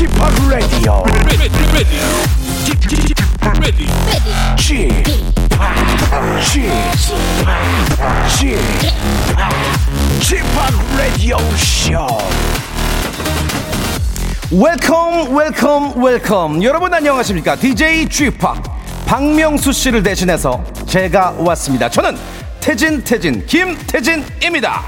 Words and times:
Chip, 0.00 0.08
Chip, 8.30 8.60
Chip 10.22 10.46
Radio 10.96 11.36
Show. 11.54 12.08
welcome 14.50 15.36
welcome 15.36 16.02
welcome 16.02 16.62
여러분 16.64 16.94
안녕하십니까 16.94 17.56
DJ 17.56 18.08
쥐팍 18.08 18.62
박명수 19.04 19.70
씨를 19.72 20.02
대신해서 20.02 20.64
제가 20.86 21.34
왔습니다 21.38 21.90
저는 21.90 22.16
태진 22.60 23.04
태진 23.04 23.44
김태진입니다 23.46 24.82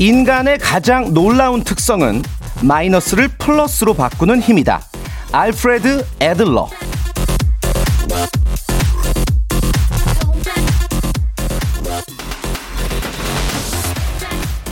인간의 0.00 0.56
가장 0.56 1.12
놀라운 1.12 1.62
특성은 1.62 2.22
마이너스를 2.62 3.28
플러스로 3.28 3.92
바꾸는 3.92 4.40
힘이다 4.40 4.80
알프레드 5.30 6.06
애들러 6.22 6.70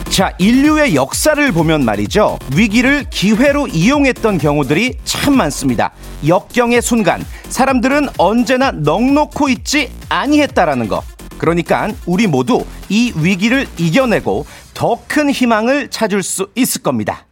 자, 0.09 0.33
인류의 0.39 0.97
역사를 0.97 1.53
보면 1.53 1.85
말이죠. 1.85 2.39
위기를 2.57 3.05
기회로 3.09 3.69
이용했던 3.69 4.39
경우들이 4.39 4.97
참 5.05 5.37
많습니다. 5.37 5.93
역경의 6.27 6.83
순간, 6.83 7.25
사람들은 7.51 8.09
언제나 8.17 8.73
넉놓고 8.73 9.49
있지 9.51 9.93
아니했다라는 10.09 10.89
거. 10.89 11.05
그러니까 11.39 11.89
우리 12.07 12.27
모두 12.27 12.65
이 12.89 13.13
위기를 13.17 13.67
이겨내고 13.79 14.47
더 14.75 14.99
큰 15.09 15.31
희망을 15.31 15.89
찾을 15.89 16.23
수 16.23 16.49
있을 16.55 16.83
겁니다. 16.83 17.25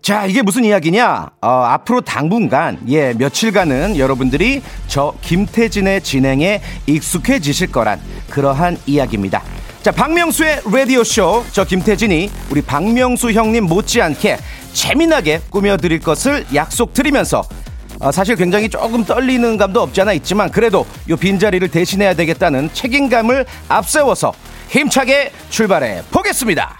자, 0.00 0.26
이게 0.26 0.42
무슨 0.42 0.64
이야기냐? 0.64 1.30
어, 1.40 1.48
앞으로 1.48 2.02
당분간, 2.02 2.78
예, 2.88 3.14
며칠간은 3.14 3.96
여러분들이 3.98 4.62
저 4.86 5.14
김태진의 5.22 6.02
진행에 6.02 6.60
익숙해지실 6.86 7.72
거란 7.72 8.00
그러한 8.30 8.78
이야기입니다. 8.86 9.42
자, 9.82 9.92
박명수의 9.92 10.60
라디오쇼, 10.70 11.46
저 11.52 11.64
김태진이 11.64 12.30
우리 12.50 12.62
박명수 12.62 13.32
형님 13.32 13.64
못지않게 13.64 14.38
재미나게 14.74 15.40
꾸며드릴 15.50 16.00
것을 16.00 16.46
약속드리면서 16.54 17.42
어, 18.04 18.12
사실 18.12 18.36
굉장히 18.36 18.68
조금 18.68 19.02
떨리는 19.02 19.56
감도 19.56 19.80
없지 19.80 20.02
않아 20.02 20.12
있지만 20.12 20.50
그래도 20.50 20.86
요 21.08 21.16
빈자리를 21.16 21.66
대신해야 21.68 22.12
되겠다는 22.12 22.68
책임감을 22.74 23.46
앞세워서 23.68 24.34
힘차게 24.68 25.32
출발해 25.48 26.02
보겠습니다. 26.10 26.78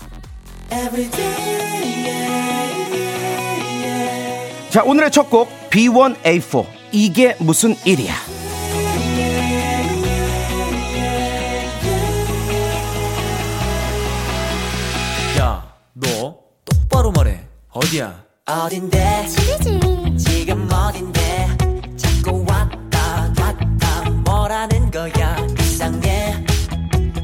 자, 4.69 4.83
오늘의 4.85 5.11
첫 5.11 5.31
곡 5.31 5.49
B1A4 5.71 6.67
이게 6.93 7.35
무슨 7.39 7.75
일이야? 7.87 8.13
야, 15.39 15.65
너 15.95 16.37
똑바로 16.65 17.11
말해. 17.13 17.41
어디야? 17.71 18.23
어딘데 18.47 19.27
지금 20.17 20.69
어딘데 20.71 21.14
뭐라는 24.35 24.91
거야? 24.91 25.37
이상해. 25.61 26.45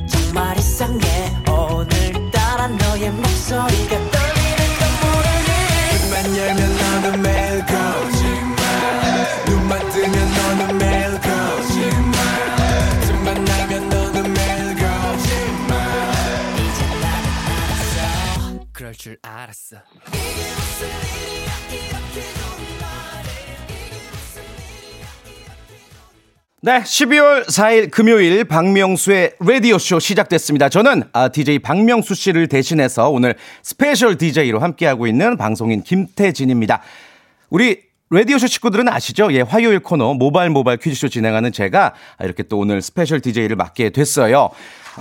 정말 0.08 0.56
이상해. 0.56 1.42
오늘따라 1.50 2.68
너의 2.68 3.10
목소리가 3.10 3.96
떨리는 4.10 4.60
건 4.78 4.82
뭐라니 5.02 5.48
입만 5.96 6.12
열면 6.36 6.60
너는 6.78 7.22
매일 7.22 7.66
거짓말 7.66 8.62
눈만 9.46 9.90
뜨면 9.90 10.14
너는 10.36 10.78
매일 10.78 11.20
거짓말 11.20 12.16
틈만 13.00 13.44
나면 13.44 13.88
너는 13.88 14.16
매일 14.32 14.76
거짓말 14.76 15.74
그럴 18.72 18.94
줄 18.94 19.18
알았어. 19.22 19.78
네, 26.62 26.82
12월 26.82 27.46
4일 27.46 27.90
금요일 27.90 28.44
박명수의 28.44 29.32
라디오쇼 29.40 29.98
시작됐습니다. 29.98 30.68
저는 30.68 31.04
아, 31.14 31.28
DJ 31.28 31.60
박명수 31.60 32.14
씨를 32.14 32.48
대신해서 32.48 33.08
오늘 33.08 33.34
스페셜 33.62 34.18
DJ로 34.18 34.58
함께하고 34.58 35.06
있는 35.06 35.38
방송인 35.38 35.82
김태진입니다. 35.82 36.82
우리 37.48 37.80
라디오쇼 38.10 38.46
식구들은 38.46 38.90
아시죠? 38.90 39.32
예, 39.32 39.40
화요일 39.40 39.80
코너 39.80 40.12
모바일 40.12 40.50
모바일 40.50 40.76
퀴즈쇼 40.76 41.08
진행하는 41.08 41.50
제가 41.50 41.94
이렇게 42.22 42.42
또 42.42 42.58
오늘 42.58 42.82
스페셜 42.82 43.22
DJ를 43.22 43.56
맡게 43.56 43.88
됐어요. 43.88 44.50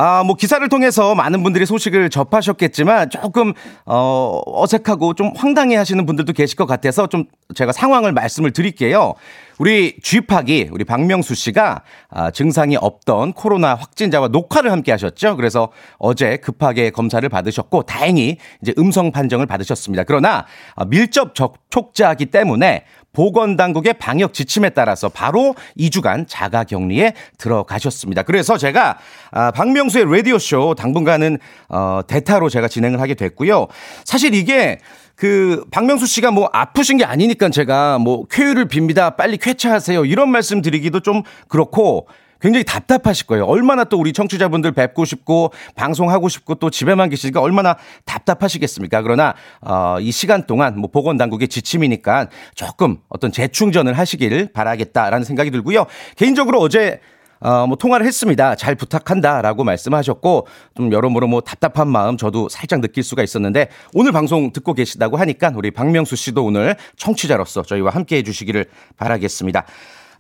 아, 0.02 0.24
뭐 0.24 0.38
기사를 0.38 0.66
통해서 0.70 1.14
많은 1.14 1.44
분들이 1.44 1.66
소식을 1.66 2.10
접하셨겠지만 2.10 3.10
조금 3.10 3.52
어 3.86 4.40
어색하고 4.46 5.14
좀 5.14 5.34
황당해 5.36 5.76
하시는 5.76 6.06
분들도 6.06 6.32
계실 6.32 6.56
것 6.56 6.66
같아서 6.66 7.08
좀 7.08 7.26
제가 7.54 7.74
상황을 7.74 8.14
말씀을 8.14 8.52
드릴게요. 8.52 9.16
우리 9.58 9.98
쥐팍이 10.02 10.70
우리 10.72 10.86
박명수 10.86 11.36
씨가 11.36 11.82
아, 12.12 12.32
증상이 12.32 12.78
없던 12.78 13.34
코로나 13.34 13.76
확진자와 13.76 14.30
녹화를 14.30 14.72
함께 14.72 14.94
하셨죠. 14.94 15.36
그래서 15.36 15.68
어제 15.98 16.38
급하게 16.38 16.92
검사를 16.92 17.28
받으셨고 17.28 17.84
다행히 17.84 18.38
이제 18.62 18.74
음성 18.78 19.12
판정을 19.12 19.48
받으셨습니다. 19.48 20.06
그러나 20.06 20.46
아, 20.78 20.86
밀접 20.86 21.36
접촉자이기 21.36 22.28
때문에 22.28 22.86
보건당국의 23.20 23.96
방역 23.96 24.34
지침에 24.34 24.70
따라서 24.70 25.10
바로 25.10 25.54
2주간 25.78 26.24
자가 26.26 26.64
격리에 26.64 27.16
들어가셨습니다. 27.38 28.24
그래서 28.24 28.58
제가 28.58 28.98
아, 29.32 29.52
박명수의 29.52 30.06
라디오쇼 30.10 30.76
당분간은 30.76 31.38
어, 31.68 32.00
대타로 32.08 32.48
제가 32.48 32.70
진행을 32.70 33.02
하게 33.02 33.16
됐고요. 33.16 33.68
사실 34.06 34.34
이게 34.34 34.80
그 35.16 35.66
박명수 35.70 36.08
씨가 36.08 36.32
뭐 36.32 36.50
아프신 36.54 36.96
게 36.96 37.04
아니니까 37.04 37.50
제가 37.50 37.98
뭐 37.98 38.26
쾌유를 38.32 38.70
빕니다. 38.70 39.18
빨리 39.18 39.36
쾌차하세요. 39.36 40.06
이런 40.06 40.30
말씀 40.32 40.62
드리기도 40.62 41.02
좀 41.02 41.24
그렇고 41.50 42.08
굉장히 42.42 42.64
답답하실 42.64 43.28
거예요. 43.28 43.46
얼마나 43.46 43.84
또 43.84 43.98
우리 43.98 44.14
청취자분들 44.14 44.72
뵙고 44.72 45.06
싶고 45.06 45.52
방송하고 45.76 46.30
싶고 46.30 46.56
또 46.56 46.70
집에만 46.70 47.10
계시니까 47.10 47.42
얼마나 47.42 47.78
답답하시겠습니까? 48.06 49.02
그러나 49.02 49.36
어, 49.62 49.98
이 50.00 50.12
시간 50.12 50.46
동안 50.48 50.80
뭐 50.80 50.90
보건 50.90 51.18
당국의 51.18 51.48
지침이니까 51.48 52.30
조금 52.56 52.98
어떤 53.10 53.32
재충전을 53.32 53.94
하시길 53.94 54.52
바라겠다라는 54.54 55.26
생각이 55.26 55.52
들고요. 55.52 55.86
개인적으로 56.16 56.60
어제 56.60 57.00
어, 57.42 57.66
뭐 57.68 57.78
통화를 57.78 58.06
했습니다. 58.06 58.56
잘 58.56 58.76
부탁한다라고 58.76 59.64
말씀하셨고 59.64 60.48
좀 60.76 60.92
여러모로 60.92 61.28
뭐 61.28 61.42
답답한 61.42 61.88
마음 61.88 62.18
저도 62.18 62.50
살짝 62.50 62.82
느낄 62.82 63.02
수가 63.04 63.24
있었는데 63.24 63.70
오늘 63.94 64.12
방송 64.12 64.52
듣고 64.52 64.74
계시다고 64.74 65.18
하니까 65.18 65.52
우리 65.56 65.72
박명수 65.72 66.16
씨도 66.18 66.44
오늘 66.44 66.76
청취자로서 66.98 67.64
저희와 67.64 67.92
함께 67.92 68.18
해주시기를 68.18 68.66
바라겠습니다. 68.98 69.66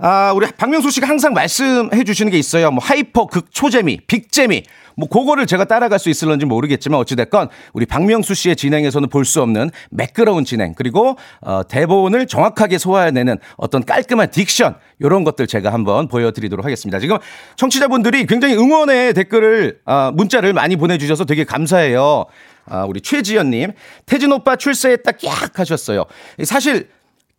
아, 0.01 0.31
우리 0.33 0.47
박명수 0.47 0.91
씨가 0.91 1.09
항상 1.09 1.33
말씀해 1.33 2.05
주시는 2.05 2.31
게 2.31 2.37
있어요. 2.37 2.71
뭐 2.71 2.81
hyper 2.81 3.27
극 3.27 3.51
초재미, 3.51 3.99
big재미. 4.07 4.63
뭐 4.95 5.07
그거를 5.07 5.45
제가 5.45 5.65
따라갈 5.65 5.99
수 5.99 6.09
있을런지 6.09 6.45
모르겠지만 6.45 6.99
어찌 6.99 7.15
됐건 7.15 7.49
우리 7.73 7.85
박명수 7.85 8.33
씨의 8.33 8.55
진행에서는 8.55 9.09
볼 9.09 9.25
수 9.25 9.41
없는 9.41 9.69
매끄러운 9.91 10.43
진행 10.45 10.73
그리고 10.73 11.17
어, 11.41 11.61
대본을 11.67 12.27
정확하게 12.27 12.77
소화해내는 12.77 13.37
어떤 13.57 13.85
깔끔한 13.85 14.29
diction 14.29 14.75
이런 14.99 15.23
것들 15.25 15.47
제가 15.47 15.71
한번 15.71 16.07
보여드리도록 16.07 16.65
하겠습니다. 16.65 16.99
지금 16.99 17.17
청취자분들이 17.57 18.25
굉장히 18.25 18.55
응원의 18.55 19.13
댓글을 19.13 19.79
아, 19.85 20.11
문자를 20.13 20.53
많이 20.53 20.77
보내주셔서 20.77 21.25
되게 21.25 21.43
감사해요. 21.43 22.25
아, 22.65 22.85
우리 22.85 23.01
최지연님 23.01 23.71
태진 24.05 24.31
오빠 24.31 24.55
출세했다 24.55 25.11
깍 25.11 25.59
하셨어요. 25.59 26.05
사실 26.43 26.89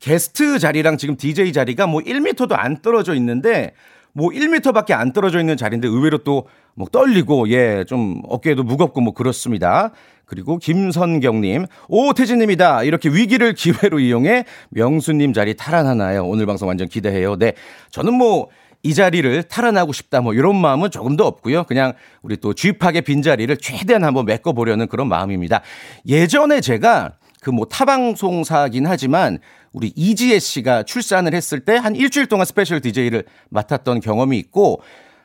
게스트 0.00 0.58
자리랑 0.58 0.96
지금 0.96 1.16
DJ 1.16 1.52
자리가 1.52 1.86
뭐 1.86 2.00
1m도 2.00 2.52
안 2.52 2.80
떨어져 2.82 3.14
있는데 3.14 3.72
뭐 4.12 4.30
1m밖에 4.30 4.92
안 4.92 5.12
떨어져 5.12 5.38
있는 5.40 5.56
자리인데 5.56 5.88
의외로 5.88 6.18
또 6.18 6.46
뭐 6.74 6.88
떨리고 6.88 7.48
예 7.50 7.84
좀 7.84 8.22
어깨도 8.28 8.62
무겁고 8.62 9.00
뭐 9.00 9.12
그렇습니다. 9.12 9.90
그리고 10.24 10.58
김선경님, 10.58 11.66
오 11.88 12.12
태진님이다. 12.12 12.84
이렇게 12.84 13.08
위기를 13.08 13.52
기회로 13.52 13.98
이용해 13.98 14.44
명수님 14.70 15.32
자리 15.32 15.54
탈환하나요? 15.56 16.24
오늘 16.24 16.46
방송 16.46 16.68
완전 16.68 16.88
기대해요. 16.88 17.36
네, 17.36 17.52
저는 17.90 18.14
뭐 18.14 18.48
이 18.82 18.94
자리를 18.94 19.42
탈환하고 19.42 19.92
싶다 19.92 20.22
뭐 20.22 20.32
이런 20.32 20.56
마음은 20.56 20.90
조금도 20.90 21.26
없고요. 21.26 21.64
그냥 21.64 21.92
우리 22.22 22.38
또 22.38 22.54
쥐팍의 22.54 23.02
빈자리를 23.02 23.54
최대한 23.58 24.04
한번 24.04 24.24
메꿔보려는 24.24 24.86
그런 24.86 25.06
마음입니다. 25.06 25.60
예전에 26.06 26.62
제가 26.62 27.12
그뭐 27.42 27.66
타방송사긴 27.66 28.86
하지만 28.86 29.38
우리 29.72 29.92
이지혜 29.94 30.38
씨가 30.38 30.82
출산을 30.82 31.34
했을 31.34 31.60
때 31.60 31.76
한 31.76 31.94
일주일 31.96 32.26
동안 32.26 32.44
스페셜 32.44 32.80
DJ를 32.80 33.24
맡았던 33.50 34.00
경험이 34.00 34.38
있고 34.38 34.82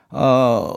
어 0.09 0.73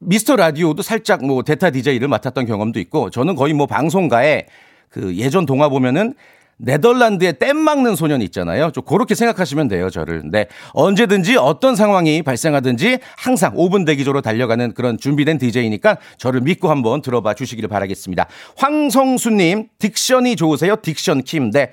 미스터 0.00 0.36
라디오도 0.36 0.82
살짝 0.82 1.24
뭐 1.24 1.42
대타 1.42 1.70
DJ를 1.70 2.08
맡았던 2.08 2.46
경험도 2.46 2.78
있고 2.80 3.10
저는 3.10 3.34
거의 3.34 3.52
뭐 3.54 3.66
방송가에 3.66 4.46
그 4.90 5.16
예전 5.16 5.44
동화 5.46 5.68
보면은 5.68 6.14
네덜란드의 6.60 7.38
댐 7.38 7.56
막는 7.56 7.94
소년 7.94 8.20
있잖아요. 8.22 8.72
좀 8.72 8.82
그렇게 8.84 9.14
생각하시면 9.14 9.68
돼요, 9.68 9.90
저를. 9.90 10.22
네. 10.28 10.46
언제든지 10.72 11.36
어떤 11.36 11.76
상황이 11.76 12.22
발생하든지 12.22 12.98
항상 13.16 13.54
5분 13.54 13.86
대기조로 13.86 14.22
달려가는 14.22 14.74
그런 14.74 14.98
준비된 14.98 15.38
DJ니까 15.38 15.98
저를 16.16 16.40
믿고 16.40 16.68
한번 16.68 17.00
들어봐 17.00 17.34
주시기를 17.34 17.68
바라겠습니다. 17.68 18.26
황성수님, 18.56 19.68
diction이 19.78 20.36
좋으세요? 20.36 20.76
diction 20.76 21.24
킴. 21.24 21.52
네. 21.52 21.70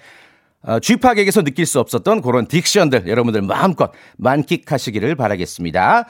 어, 0.65 0.79
쥐팍에게서 0.79 1.43
느낄 1.43 1.65
수 1.65 1.79
없었던 1.79 2.21
그런 2.21 2.47
diction들 2.47 3.07
여러분들 3.07 3.41
마음껏 3.43 3.91
만끽하시기를 4.17 5.15
바라겠습니다. 5.15 6.05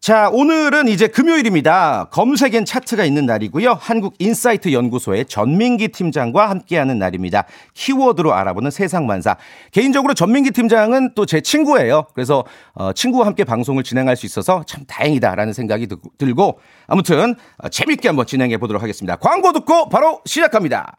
자, 0.00 0.28
오늘은 0.32 0.88
이제 0.88 1.06
금요일입니다. 1.06 2.08
검색엔 2.10 2.64
차트가 2.64 3.04
있는 3.04 3.24
날이고요. 3.24 3.78
한국 3.80 4.14
인사이트 4.18 4.72
연구소의 4.72 5.26
전민기 5.26 5.88
팀장과 5.88 6.50
함께하는 6.50 6.98
날입니다. 6.98 7.44
키워드로 7.74 8.34
알아보는 8.34 8.72
세상만사. 8.72 9.36
개인적으로 9.70 10.14
전민기 10.14 10.50
팀장은 10.50 11.14
또 11.14 11.24
제 11.24 11.40
친구예요. 11.40 12.06
그래서 12.14 12.44
어, 12.74 12.92
친구와 12.92 13.26
함께 13.26 13.44
방송을 13.44 13.84
진행할 13.84 14.16
수 14.16 14.26
있어서 14.26 14.64
참 14.66 14.82
다행이다라는 14.88 15.52
생각이 15.52 15.86
드- 15.86 15.98
들고 16.18 16.58
아무튼 16.88 17.36
어, 17.58 17.68
재밌게 17.68 18.08
한번 18.08 18.26
진행해 18.26 18.56
보도록 18.58 18.82
하겠습니다. 18.82 19.14
광고 19.14 19.52
듣고 19.52 19.88
바로 19.88 20.20
시작합니다. 20.24 20.98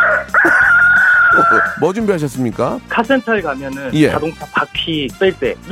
뭐 1.79 1.93
준비하셨습니까? 1.93 2.79
카센터에 2.89 3.41
가면은 3.41 3.89
예. 3.93 4.09
자동차 4.11 4.45
바퀴 4.51 5.07
뺄 5.19 5.37
때. 5.37 5.55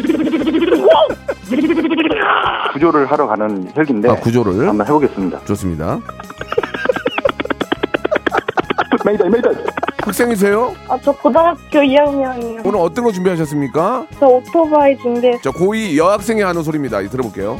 구조를 2.73 3.11
하러 3.11 3.27
가는 3.27 3.71
헬기인데 3.75 4.09
아, 4.09 4.15
구조를. 4.15 4.67
한번 4.67 4.85
해보겠습니다. 4.87 5.43
좋습니다. 5.45 5.99
메이다, 9.05 9.27
메이다. 9.29 9.49
학생이세요? 10.03 10.75
아, 10.87 10.97
저 11.01 11.11
고등학교 11.11 11.79
2학년이요. 11.79 12.65
오늘 12.65 12.79
어떤 12.79 13.03
거 13.05 13.11
준비하셨습니까? 13.11 14.05
저 14.19 14.25
오토바이 14.25 14.97
준비. 14.97 15.31
저 15.41 15.51
고2 15.51 15.97
여학생이 15.97 16.41
하는 16.41 16.63
소리입니다. 16.63 17.01
들어볼게요. 17.07 17.59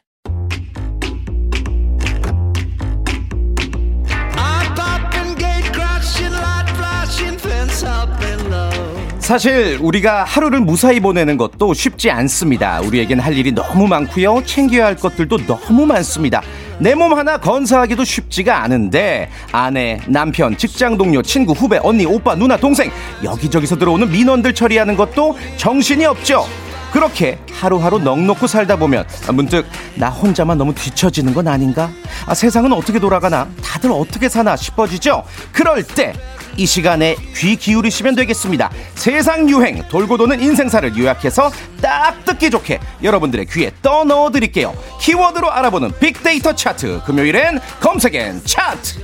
사실 9.31 9.77
우리가 9.79 10.25
하루를 10.25 10.59
무사히 10.59 10.99
보내는 10.99 11.37
것도 11.37 11.73
쉽지 11.73 12.11
않습니다. 12.11 12.81
우리에겐 12.81 13.21
할 13.21 13.33
일이 13.37 13.53
너무 13.53 13.87
많고요. 13.87 14.43
챙겨야 14.43 14.85
할 14.87 14.97
것들도 14.97 15.45
너무 15.47 15.85
많습니다. 15.85 16.41
내 16.79 16.95
몸 16.95 17.13
하나 17.13 17.37
건사하기도 17.37 18.03
쉽지가 18.03 18.61
않은데 18.61 19.29
아내, 19.53 20.01
남편, 20.05 20.57
직장 20.57 20.97
동료, 20.97 21.21
친구, 21.21 21.53
후배, 21.53 21.79
언니, 21.81 22.05
오빠, 22.05 22.35
누나, 22.35 22.57
동생 22.57 22.91
여기저기서 23.23 23.77
들어오는 23.77 24.11
민원들 24.11 24.53
처리하는 24.53 24.97
것도 24.97 25.37
정신이 25.55 26.03
없죠. 26.03 26.45
그렇게 26.91 27.39
하루하루 27.53 27.99
넉넉고 27.99 28.47
살다 28.47 28.75
보면 28.75 29.05
문득 29.31 29.65
나 29.95 30.09
혼자만 30.09 30.57
너무 30.57 30.75
뒤처지는 30.75 31.33
건 31.33 31.47
아닌가? 31.47 31.89
아, 32.25 32.33
세상은 32.33 32.73
어떻게 32.73 32.99
돌아가나? 32.99 33.47
다들 33.63 33.93
어떻게 33.93 34.27
사나 34.27 34.57
싶어지죠? 34.57 35.23
그럴 35.53 35.83
때 35.83 36.11
이 36.57 36.65
시간에 36.65 37.15
귀 37.35 37.55
기울이시면 37.55 38.15
되겠습니다. 38.15 38.69
세상 38.95 39.49
유행 39.49 39.81
돌고 39.89 40.17
도는 40.17 40.41
인생사를 40.41 40.97
요약해서 40.97 41.51
딱 41.81 42.23
듣기 42.25 42.49
좋게 42.49 42.79
여러분들의 43.03 43.45
귀에 43.47 43.71
떠넣어 43.81 44.31
드릴게요. 44.31 44.73
키워드로 44.99 45.51
알아보는 45.51 45.91
빅데이터 45.99 46.53
차트 46.53 47.01
금요일엔 47.05 47.59
검색엔 47.79 48.41
차트 48.45 49.01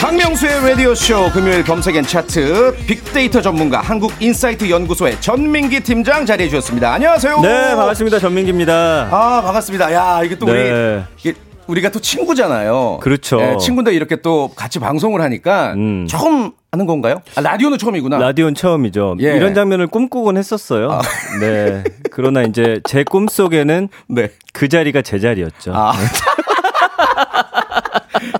박명수의 0.00 0.68
라디오쇼 0.68 1.30
금요일 1.32 1.64
검색엔 1.64 2.04
차트 2.06 2.76
빅데이터 2.86 3.40
전문가 3.40 3.80
한국인사이트 3.80 4.68
연구소의 4.68 5.18
전민기 5.20 5.80
팀장 5.80 6.26
자리해 6.26 6.50
주셨습니다. 6.50 6.92
안녕하세요. 6.92 7.40
네, 7.40 7.74
반갑습니다. 7.74 8.18
전민기입니다. 8.18 9.08
아 9.10 9.40
반갑습니다. 9.42 9.94
야 9.94 10.20
이게 10.22 10.36
또 10.38 10.44
네. 10.44 11.02
우리 11.24 11.34
우리가 11.66 11.90
또 11.90 12.00
친구잖아요. 12.00 12.98
그렇죠. 13.00 13.36
네, 13.36 13.56
친구인데 13.58 13.92
이렇게 13.94 14.16
또 14.16 14.50
같이 14.54 14.78
방송을 14.78 15.20
하니까 15.20 15.74
음. 15.74 16.06
처음 16.08 16.52
하는 16.72 16.86
건가요? 16.86 17.22
아, 17.36 17.40
라디오는 17.40 17.78
처음이구나. 17.78 18.18
라디오는 18.18 18.54
처음이죠. 18.54 19.16
예. 19.20 19.36
이런 19.36 19.54
장면을 19.54 19.86
꿈꾸곤 19.86 20.36
했었어요. 20.36 21.00
네. 21.40 21.84
그러나 22.10 22.42
이제 22.42 22.80
제 22.88 23.04
꿈속에는 23.04 23.88
네. 24.08 24.30
그 24.52 24.68
자리가 24.68 25.02
제 25.02 25.18
자리였죠. 25.18 25.72
아. 25.74 25.92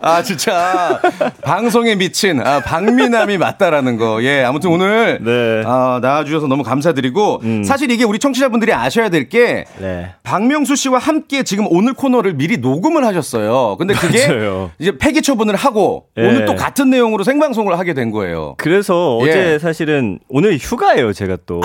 아, 0.01 0.23
진짜. 0.23 1.01
방송에 1.43 1.95
미친, 1.95 2.41
아, 2.41 2.61
박미남이 2.61 3.39
맞다라는 3.39 3.97
거. 3.97 4.23
예, 4.23 4.43
아무튼 4.43 4.71
오늘. 4.71 5.19
네. 5.23 5.63
아, 5.67 5.99
나와주셔서 6.03 6.47
너무 6.47 6.63
감사드리고. 6.63 7.41
음. 7.43 7.65
사실 7.65 7.91
이게 7.91 8.05
우리 8.05 8.19
청취자분들이 8.19 8.73
아셔야 8.73 9.09
될 9.09 9.29
게. 9.29 9.65
네. 9.79 10.13
박명수 10.23 10.77
씨와 10.77 10.99
함께 10.99 11.43
지금 11.43 11.67
오늘 11.71 11.95
코너를 11.95 12.35
미리 12.35 12.59
녹음을 12.59 13.05
하셨어요. 13.05 13.77
근데 13.79 13.95
그게. 13.95 14.27
맞아요. 14.27 14.71
이제 14.79 14.97
폐기 14.99 15.23
처분을 15.23 15.57
하고. 15.57 16.07
예. 16.19 16.27
오늘 16.27 16.45
또 16.45 16.55
같은 16.55 16.91
내용으로 16.91 17.25
생방송을 17.25 17.79
하게 17.79 17.95
된 17.95 18.11
거예요. 18.11 18.55
그래서 18.59 19.19
예. 19.23 19.31
어제 19.31 19.59
사실은 19.59 20.19
오늘 20.29 20.57
휴가예요, 20.59 21.13
제가 21.13 21.39
또. 21.47 21.61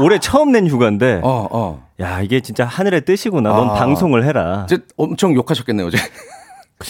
올해 0.00 0.18
처음 0.18 0.52
낸 0.52 0.66
휴가인데. 0.66 1.20
어, 1.22 1.48
어. 1.50 1.86
야, 2.00 2.20
이게 2.20 2.40
진짜 2.40 2.64
하늘의 2.64 3.04
뜻이구나. 3.04 3.50
넌 3.50 3.70
아. 3.70 3.74
방송을 3.74 4.24
해라. 4.24 4.66
이제 4.68 4.78
엄청 4.96 5.34
욕하셨겠네요, 5.34 5.88
어제. 5.88 5.98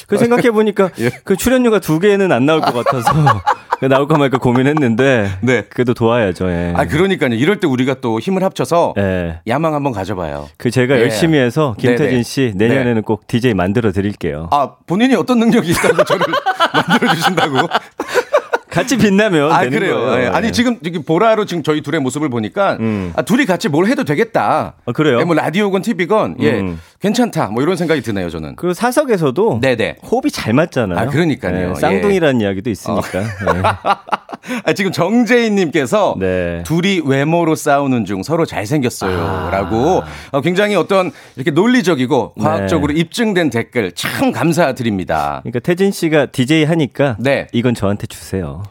그 0.06 0.18
생각해 0.18 0.50
보니까 0.50 0.90
예. 1.00 1.10
그 1.24 1.36
출연료가 1.36 1.78
두 1.80 1.98
개는 1.98 2.30
안 2.32 2.46
나올 2.46 2.60
것 2.60 2.72
같아서 2.72 3.10
나올까 3.80 4.18
말까 4.18 4.38
고민했는데. 4.38 5.38
네. 5.40 5.62
그래도 5.70 5.94
도와야죠, 5.94 6.50
예. 6.50 6.72
아, 6.76 6.84
그러니까요. 6.86 7.34
이럴 7.34 7.60
때 7.60 7.66
우리가 7.68 7.94
또 8.00 8.18
힘을 8.18 8.42
합쳐서. 8.42 8.94
예. 8.98 9.40
야망 9.46 9.74
한번 9.74 9.92
가져봐요. 9.92 10.48
그 10.56 10.70
제가 10.70 10.96
예. 10.96 11.02
열심히 11.02 11.38
해서 11.38 11.74
김태진 11.78 12.08
네네. 12.08 12.22
씨 12.24 12.52
내년에는 12.56 13.02
꼭 13.02 13.26
DJ 13.28 13.54
만들어 13.54 13.92
드릴게요. 13.92 14.48
아, 14.50 14.72
본인이 14.86 15.14
어떤 15.14 15.38
능력이 15.38 15.70
있다고 15.70 16.04
저를 16.04 16.26
만들어 16.88 17.14
주신다고? 17.14 17.68
같이 18.70 18.98
빛나면 18.98 19.50
아, 19.50 19.60
되는 19.62 19.78
그래요. 19.78 19.96
거예요. 19.96 20.24
예. 20.24 20.28
아니, 20.28 20.52
지금, 20.52 20.78
지금 20.82 21.02
보라로 21.02 21.46
지금 21.46 21.62
저희 21.62 21.80
둘의 21.80 22.00
모습을 22.00 22.28
보니까, 22.28 22.76
음. 22.80 23.12
아, 23.16 23.22
둘이 23.22 23.46
같이 23.46 23.68
뭘 23.68 23.86
해도 23.86 24.04
되겠다. 24.04 24.74
아, 24.84 24.92
그래요? 24.92 25.18
예, 25.20 25.24
뭐, 25.24 25.34
라디오건 25.34 25.82
TV건, 25.82 26.36
예, 26.40 26.60
음. 26.60 26.78
괜찮다. 27.00 27.48
뭐, 27.48 27.62
이런 27.62 27.76
생각이 27.76 28.00
드네요, 28.02 28.28
저는. 28.28 28.56
그리고 28.56 28.74
사석에서도 28.74 29.60
네네. 29.60 29.96
호흡이 30.02 30.30
잘 30.30 30.52
맞잖아요. 30.52 30.98
아, 30.98 31.06
그러니까요. 31.06 31.70
예, 31.70 31.80
쌍둥이라는 31.80 32.40
이야기도 32.40 32.70
있으니까. 32.70 33.22
아, 34.64 34.72
지금 34.72 34.90
정재인 34.90 35.54
님께서, 35.54 36.16
네. 36.18 36.62
둘이 36.64 37.00
외모로 37.04 37.54
싸우는 37.54 38.04
중 38.04 38.22
서로 38.22 38.46
잘생겼어요. 38.46 39.50
라고, 39.50 40.02
어, 40.32 40.40
굉장히 40.40 40.74
어떤, 40.74 41.12
이렇게 41.36 41.50
논리적이고, 41.52 42.34
과학적으로 42.40 42.92
입증된 42.92 43.50
댓글 43.50 43.92
참 43.92 44.32
감사드립니다. 44.32 45.40
그러니까 45.42 45.60
태진 45.60 45.92
씨가 45.92 46.26
DJ 46.26 46.64
하니까 46.64 47.16
네. 47.20 47.46
이건 47.52 47.74
저한테 47.74 48.06
주세요. 48.06 48.62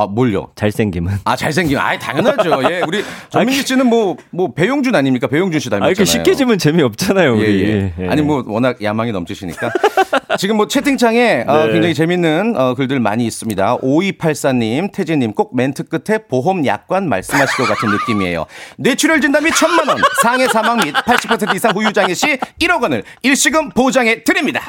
아, 0.00 0.06
뭘요? 0.06 0.46
잘생김은. 0.54 1.12
아, 1.24 1.34
잘생김. 1.34 1.76
아, 1.76 1.98
당연하죠. 1.98 2.62
예, 2.70 2.82
우리 2.86 3.02
전민기 3.30 3.66
씨는 3.66 3.84
뭐, 3.88 4.16
뭐, 4.30 4.54
배용준 4.54 4.94
아닙니까? 4.94 5.26
배용준 5.26 5.58
씨 5.58 5.66
아, 5.66 5.70
닮았잖아요. 5.70 5.90
이렇게 5.90 6.04
쉽게 6.04 6.36
지면 6.36 6.56
재미없잖아요, 6.56 7.36
예, 7.36 7.40
우리. 7.40 7.64
예. 7.64 7.92
예. 7.98 8.08
아니 8.08 8.22
뭐 8.22 8.44
워낙 8.46 8.80
야망이 8.80 9.10
넘치시니까 9.10 9.72
지금 10.38 10.56
뭐 10.56 10.68
채팅창에 10.68 11.44
어, 11.48 11.66
네. 11.66 11.72
굉장히 11.72 11.94
재밌는 11.94 12.54
어, 12.56 12.74
글들 12.76 13.00
많이 13.00 13.26
있습니다. 13.26 13.78
5284님, 13.78 14.92
태진님 14.92 15.32
꼭 15.32 15.56
멘트 15.56 15.82
끝에 15.88 16.18
보험 16.28 16.64
약관 16.64 17.08
말씀하실 17.08 17.56
것 17.56 17.64
같은 17.66 17.90
느낌이에요. 17.90 18.46
뇌출혈 18.76 19.20
진단비 19.20 19.50
천만 19.56 19.88
원, 19.88 19.98
상해 20.22 20.46
사망 20.46 20.76
및 20.76 20.94
80% 20.94 21.56
이상 21.56 21.72
후유장애 21.74 22.14
시 22.14 22.38
1억 22.60 22.82
원을 22.82 23.02
일시금 23.22 23.70
보장해 23.70 24.22
드립니다. 24.22 24.62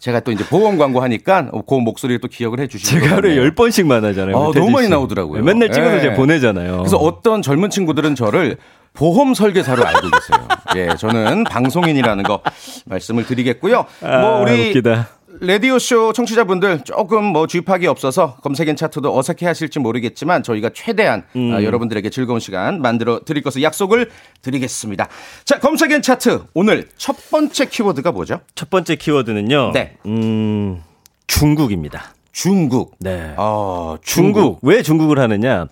제가 0.00 0.20
또 0.20 0.32
이제 0.32 0.44
보험 0.46 0.78
광고 0.78 1.00
하니까 1.02 1.50
그 1.68 1.74
목소리를 1.74 2.20
또 2.20 2.28
기억을 2.28 2.58
해 2.60 2.66
주시고 2.66 3.00
제가 3.00 3.16
하루에 3.16 3.36
10번씩만 3.36 4.00
하잖아요. 4.02 4.34
어, 4.34 4.46
태진 4.50 4.62
너무 4.62 4.72
많이 4.72 4.86
씨. 4.86 4.90
나오더라고요. 4.90 5.42
맨날 5.44 5.70
찍어서 5.70 5.96
예. 5.96 6.00
제가 6.00 6.14
보내잖아요. 6.14 6.78
그래서 6.78 6.96
어떤 6.96 7.42
젊은 7.42 7.68
친구들은 7.68 8.14
저를 8.14 8.56
보험 8.94 9.34
설계사로 9.34 9.86
알고 9.86 10.00
계세요. 10.10 10.48
예, 10.76 10.96
저는 10.96 11.44
방송인이라는 11.44 12.24
거 12.24 12.40
말씀을 12.86 13.26
드리겠고요. 13.26 13.84
아, 14.02 14.18
뭐 14.20 14.40
우리 14.40 14.68
웃기다. 14.70 15.08
라디오쇼 15.40 16.12
청취자분들 16.12 16.80
조금 16.84 17.24
뭐 17.24 17.46
쥐파기 17.46 17.86
없어서 17.86 18.36
검색엔 18.42 18.76
차트도 18.76 19.16
어색해 19.16 19.46
하실지 19.46 19.78
모르겠지만 19.78 20.42
저희가 20.42 20.70
최대한 20.74 21.24
음. 21.34 21.52
아, 21.54 21.62
여러분들에게 21.62 22.10
즐거운 22.10 22.40
시간 22.40 22.82
만들어 22.82 23.20
드릴 23.24 23.42
것을 23.42 23.62
약속을 23.62 24.10
드리겠습니다. 24.42 25.08
자, 25.44 25.58
검색엔 25.58 26.02
차트 26.02 26.44
오늘 26.52 26.88
첫 26.98 27.16
번째 27.30 27.66
키워드가 27.66 28.12
뭐죠? 28.12 28.40
첫 28.54 28.68
번째 28.68 28.96
키워드는요. 28.96 29.72
네. 29.72 29.96
음, 30.04 30.82
중국입니다. 31.26 32.14
중국. 32.32 32.96
네. 32.98 33.32
어, 33.38 33.96
중국. 34.02 34.58
왜 34.62 34.82
중국을 34.82 35.18
하느냐? 35.20 35.66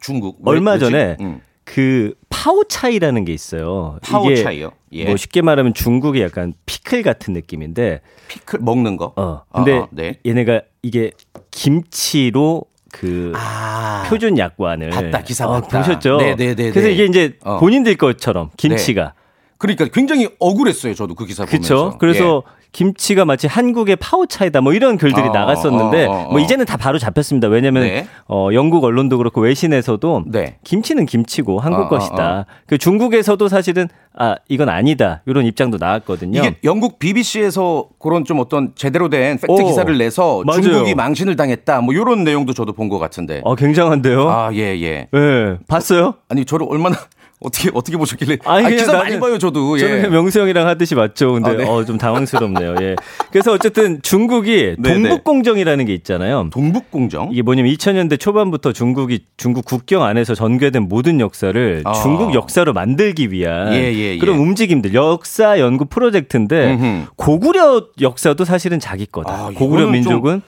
중국. 0.00 0.36
왜- 0.44 0.52
얼마? 0.52 0.78
전에 0.78 1.16
음. 1.20 1.40
그 1.68 2.14
파오차이라는 2.30 3.26
게 3.26 3.34
있어요. 3.34 3.98
파오 4.02 4.30
이게 4.30 4.42
차이요? 4.42 4.70
예. 4.92 5.04
뭐 5.04 5.18
쉽게 5.18 5.42
말하면 5.42 5.74
중국의 5.74 6.22
약간 6.22 6.54
피클 6.64 7.02
같은 7.02 7.34
느낌인데 7.34 8.00
피클 8.28 8.60
먹는 8.62 8.96
거. 8.96 9.12
어. 9.16 9.42
근데 9.52 9.74
아, 9.74 9.82
아, 9.82 9.88
네. 9.90 10.14
얘네가 10.24 10.62
이게 10.80 11.10
김치로 11.50 12.64
그 12.90 13.32
아. 13.36 14.06
표준 14.08 14.38
약관을 14.38 14.88
봤다, 14.88 15.20
기사 15.22 15.46
어, 15.46 15.60
봤다. 15.60 15.82
보셨죠? 15.82 16.16
네네네네. 16.16 16.70
그래서 16.70 16.88
이게 16.88 17.04
이제 17.04 17.36
어. 17.42 17.54
네. 17.54 17.60
본인들 17.60 17.96
것처럼 17.96 18.48
김치가 18.56 19.12
그러니까 19.58 19.84
굉장히 19.88 20.30
억울했어요. 20.38 20.94
저도 20.94 21.14
그 21.14 21.26
기사 21.26 21.44
보면서. 21.44 21.98
그렇죠. 21.98 21.98
그래서 21.98 22.42
김치가 22.72 23.24
마치 23.24 23.46
한국의 23.46 23.96
파오차이다 23.96 24.60
뭐 24.60 24.72
이런 24.72 24.98
글들이 24.98 25.28
어, 25.28 25.32
나갔었는데 25.32 26.06
어, 26.06 26.10
어, 26.10 26.14
어. 26.26 26.30
뭐 26.30 26.40
이제는 26.40 26.64
다 26.66 26.76
바로 26.76 26.98
잡혔습니다. 26.98 27.48
왜냐면 27.48 27.84
네. 27.84 28.06
어 28.28 28.50
영국 28.52 28.84
언론도 28.84 29.18
그렇고 29.18 29.40
외신에서도 29.40 30.24
네. 30.26 30.58
김치는 30.64 31.06
김치고 31.06 31.60
한국 31.60 31.80
어, 31.80 31.84
어, 31.86 31.88
것이다. 31.88 32.40
어. 32.40 32.44
그 32.66 32.76
중국에서도 32.78 33.48
사실은 33.48 33.88
아 34.14 34.36
이건 34.48 34.68
아니다. 34.68 35.22
이런 35.26 35.44
입장도 35.46 35.78
나왔거든요. 35.78 36.38
이게 36.40 36.56
영국 36.64 36.98
BBC에서 36.98 37.88
그런 37.98 38.24
좀 38.24 38.40
어떤 38.40 38.72
제대로 38.74 39.08
된 39.08 39.38
팩트 39.38 39.50
오, 39.50 39.56
기사를 39.66 39.96
내서 39.96 40.42
맞아요. 40.44 40.60
중국이 40.62 40.94
망신을 40.94 41.36
당했다. 41.36 41.80
뭐 41.80 41.94
이런 41.94 42.24
내용도 42.24 42.52
저도 42.52 42.72
본 42.72 42.88
것 42.88 42.98
같은데. 42.98 43.42
어 43.44 43.54
굉장한데요. 43.54 44.28
아, 44.28 44.50
예, 44.54 44.78
예. 44.80 45.08
예. 45.14 45.58
봤어요? 45.68 46.14
아니, 46.30 46.44
저를 46.46 46.66
얼마나 46.70 46.96
어떻게 47.40 47.70
어떻게 47.72 47.96
보셨길래? 47.96 48.38
아니, 48.44 48.66
아, 48.66 48.68
그냥 48.68 48.78
기사 48.78 48.92
나는- 48.92 48.98
많이 48.98 49.20
봐요, 49.20 49.38
저도. 49.38 49.76
예. 49.78 49.80
저는 49.80 50.10
명수 50.10 50.40
형이랑 50.40 50.66
하듯이 50.66 50.94
맞죠. 50.96 51.32
근데 51.34 51.50
아, 51.50 51.56
네. 51.56 51.64
어좀 51.64 51.96
당황스럽네요. 51.96 52.74
예. 52.80 52.96
그래서 53.30 53.52
어쨌든 53.52 54.02
중국이 54.02 54.74
네, 54.78 54.94
네. 54.98 55.08
동북공정이라는 55.08 55.84
게 55.84 55.94
있잖아요. 55.94 56.48
동북공정. 56.52 57.28
이게 57.32 57.42
뭐냐면 57.42 57.72
2000년대 57.74 58.18
초반부터 58.18 58.72
중국이 58.72 59.24
중국 59.36 59.64
국경 59.66 60.02
안에서 60.02 60.34
전개된 60.34 60.88
모든 60.88 61.20
역사를 61.20 61.82
아. 61.84 61.92
중국 61.92 62.34
역사로 62.34 62.72
만들기 62.72 63.30
위한 63.30 63.72
예, 63.72 63.92
예, 63.92 64.14
예. 64.14 64.18
그런 64.18 64.38
움직임들 64.38 64.94
역사 64.94 65.60
연구 65.60 65.84
프로젝트인데 65.84 66.74
음흠. 66.74 67.06
고구려 67.16 67.86
역사도 68.00 68.44
사실은 68.44 68.80
자기 68.80 69.06
거다. 69.06 69.32
아, 69.32 69.50
고구려 69.54 69.86
민족은 69.86 70.42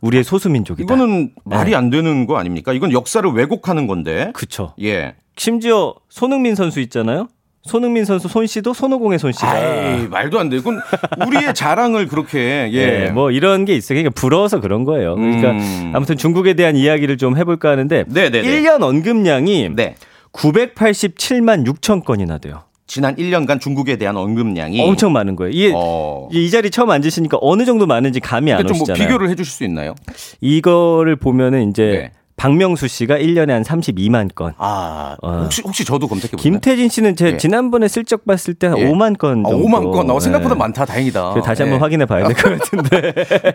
우리의 0.00 0.22
소수 0.22 0.48
민족이다. 0.50 0.84
이거는 0.84 1.30
말이 1.44 1.70
네. 1.70 1.76
안 1.76 1.90
되는 1.90 2.26
거 2.26 2.36
아닙니까? 2.36 2.72
이건 2.72 2.92
역사를 2.92 3.28
왜곡하는 3.28 3.86
건데. 3.86 4.30
그쵸. 4.34 4.74
예. 4.82 5.14
심지어 5.36 5.94
손흥민 6.08 6.54
선수 6.54 6.80
있잖아요. 6.80 7.28
손흥민 7.66 8.04
선수 8.04 8.28
손 8.28 8.46
씨도 8.46 8.72
손오공의 8.72 9.18
손씨다. 9.18 9.50
아이, 9.50 10.06
말도 10.06 10.38
안 10.38 10.48
돼. 10.48 10.56
이건 10.56 10.80
우리의 11.26 11.52
자랑을 11.54 12.06
그렇게 12.06 12.70
예. 12.72 13.06
예, 13.06 13.10
뭐 13.10 13.30
이런 13.32 13.64
게 13.64 13.74
있어요. 13.74 13.96
그러니까 13.96 14.18
부러워서 14.18 14.60
그런 14.60 14.84
거예요. 14.84 15.16
그러니까 15.16 15.50
음. 15.50 15.92
아무튼 15.94 16.16
중국에 16.16 16.54
대한 16.54 16.76
이야기를 16.76 17.18
좀 17.18 17.36
해볼까 17.36 17.70
하는데 17.70 18.04
네네네. 18.06 18.42
1년 18.42 18.82
언급량이 18.82 19.70
네. 19.74 19.96
987만 20.32 21.66
6천 21.66 22.04
건이나 22.04 22.38
돼요. 22.38 22.62
지난 22.86 23.16
1년간 23.16 23.60
중국에 23.60 23.96
대한 23.96 24.16
언급량이 24.16 24.80
엄청 24.80 25.12
많은 25.12 25.34
거예요. 25.34 25.50
이게 25.50 25.72
어. 25.74 26.28
이 26.30 26.48
자리 26.50 26.70
처음 26.70 26.90
앉으시니까 26.90 27.38
어느 27.40 27.64
정도 27.64 27.86
많은지 27.86 28.20
감이 28.20 28.52
안 28.52 28.58
그러니까 28.58 28.74
좀뭐 28.74 28.82
오시잖아요. 28.82 29.08
비교를 29.08 29.28
해 29.28 29.34
주실 29.34 29.52
수 29.52 29.64
있나요? 29.64 29.96
이거를 30.40 31.16
보면은 31.16 31.68
이제 31.68 31.84
네. 31.84 32.12
박명수 32.36 32.86
씨가 32.88 33.16
1년에 33.16 33.48
한 33.48 33.62
32만 33.62 34.34
건. 34.34 34.52
아, 34.58 35.16
어. 35.22 35.40
혹시 35.44 35.62
혹시 35.64 35.84
저도 35.86 36.06
검색해 36.06 36.32
볼까요? 36.32 36.42
김태진 36.42 36.88
씨는 36.90 37.16
제 37.16 37.28
예. 37.32 37.36
지난번에 37.38 37.88
슬쩍 37.88 38.26
봤을 38.26 38.52
때한 38.54 38.78
예. 38.78 38.84
5만 38.90 39.16
건 39.18 39.44
아, 39.46 39.48
정도. 39.50 39.66
5만 39.66 39.90
건. 39.92 40.10
어, 40.10 40.20
생각보다 40.20 40.54
예. 40.54 40.58
많다. 40.58 40.84
다행이다. 40.84 41.40
다시 41.42 41.62
한번 41.62 41.76
예. 41.78 41.80
확인해 41.80 42.04
봐야 42.04 42.26
될 42.28 42.36
것 42.36 42.50
같은데. 42.60 43.12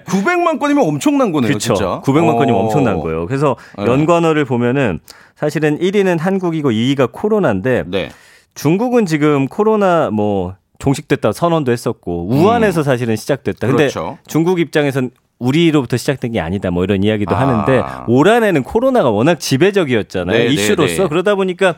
900만 0.08 0.60
건이면 0.60 0.84
엄청난 0.84 1.32
거네요, 1.32 1.50
그렇죠. 1.50 1.76
진짜. 1.76 2.02
900만 2.04 2.38
건이면 2.38 2.56
어. 2.60 2.64
엄청난 2.64 3.00
거예요. 3.00 3.28
그래서 3.28 3.56
네. 3.78 3.86
연관어를 3.86 4.46
보면은 4.46 5.00
사실은 5.36 5.78
1위는 5.80 6.20
한국이고 6.20 6.72
2위가 6.72 7.12
코로나인데 7.12 7.84
네. 7.88 8.10
중국은 8.56 9.06
지금 9.06 9.48
코로나 9.48 10.10
뭐 10.10 10.56
종식됐다 10.80 11.32
선언도 11.34 11.72
했었고 11.72 12.28
우한에서 12.30 12.82
사실은 12.82 13.16
시작됐다. 13.16 13.68
근데 13.68 13.84
음. 13.84 13.90
그렇죠. 13.90 14.18
중국 14.26 14.60
입장에선 14.60 15.12
우리로부터 15.42 15.98
시작된 15.98 16.32
게 16.32 16.40
아니다 16.40 16.72
뭐 16.72 16.84
이런 16.84 17.04
이야기도 17.04 17.36
아. 17.36 17.40
하는데 17.42 17.84
올 18.08 18.30
한해는 18.30 18.64
코로나가 18.64 19.10
워낙 19.10 19.40
지배적이었잖아요. 19.40 20.38
네, 20.38 20.46
네, 20.46 20.54
이슈로서 20.54 21.04
네. 21.04 21.10
그러다 21.10 21.36
보니까 21.36 21.76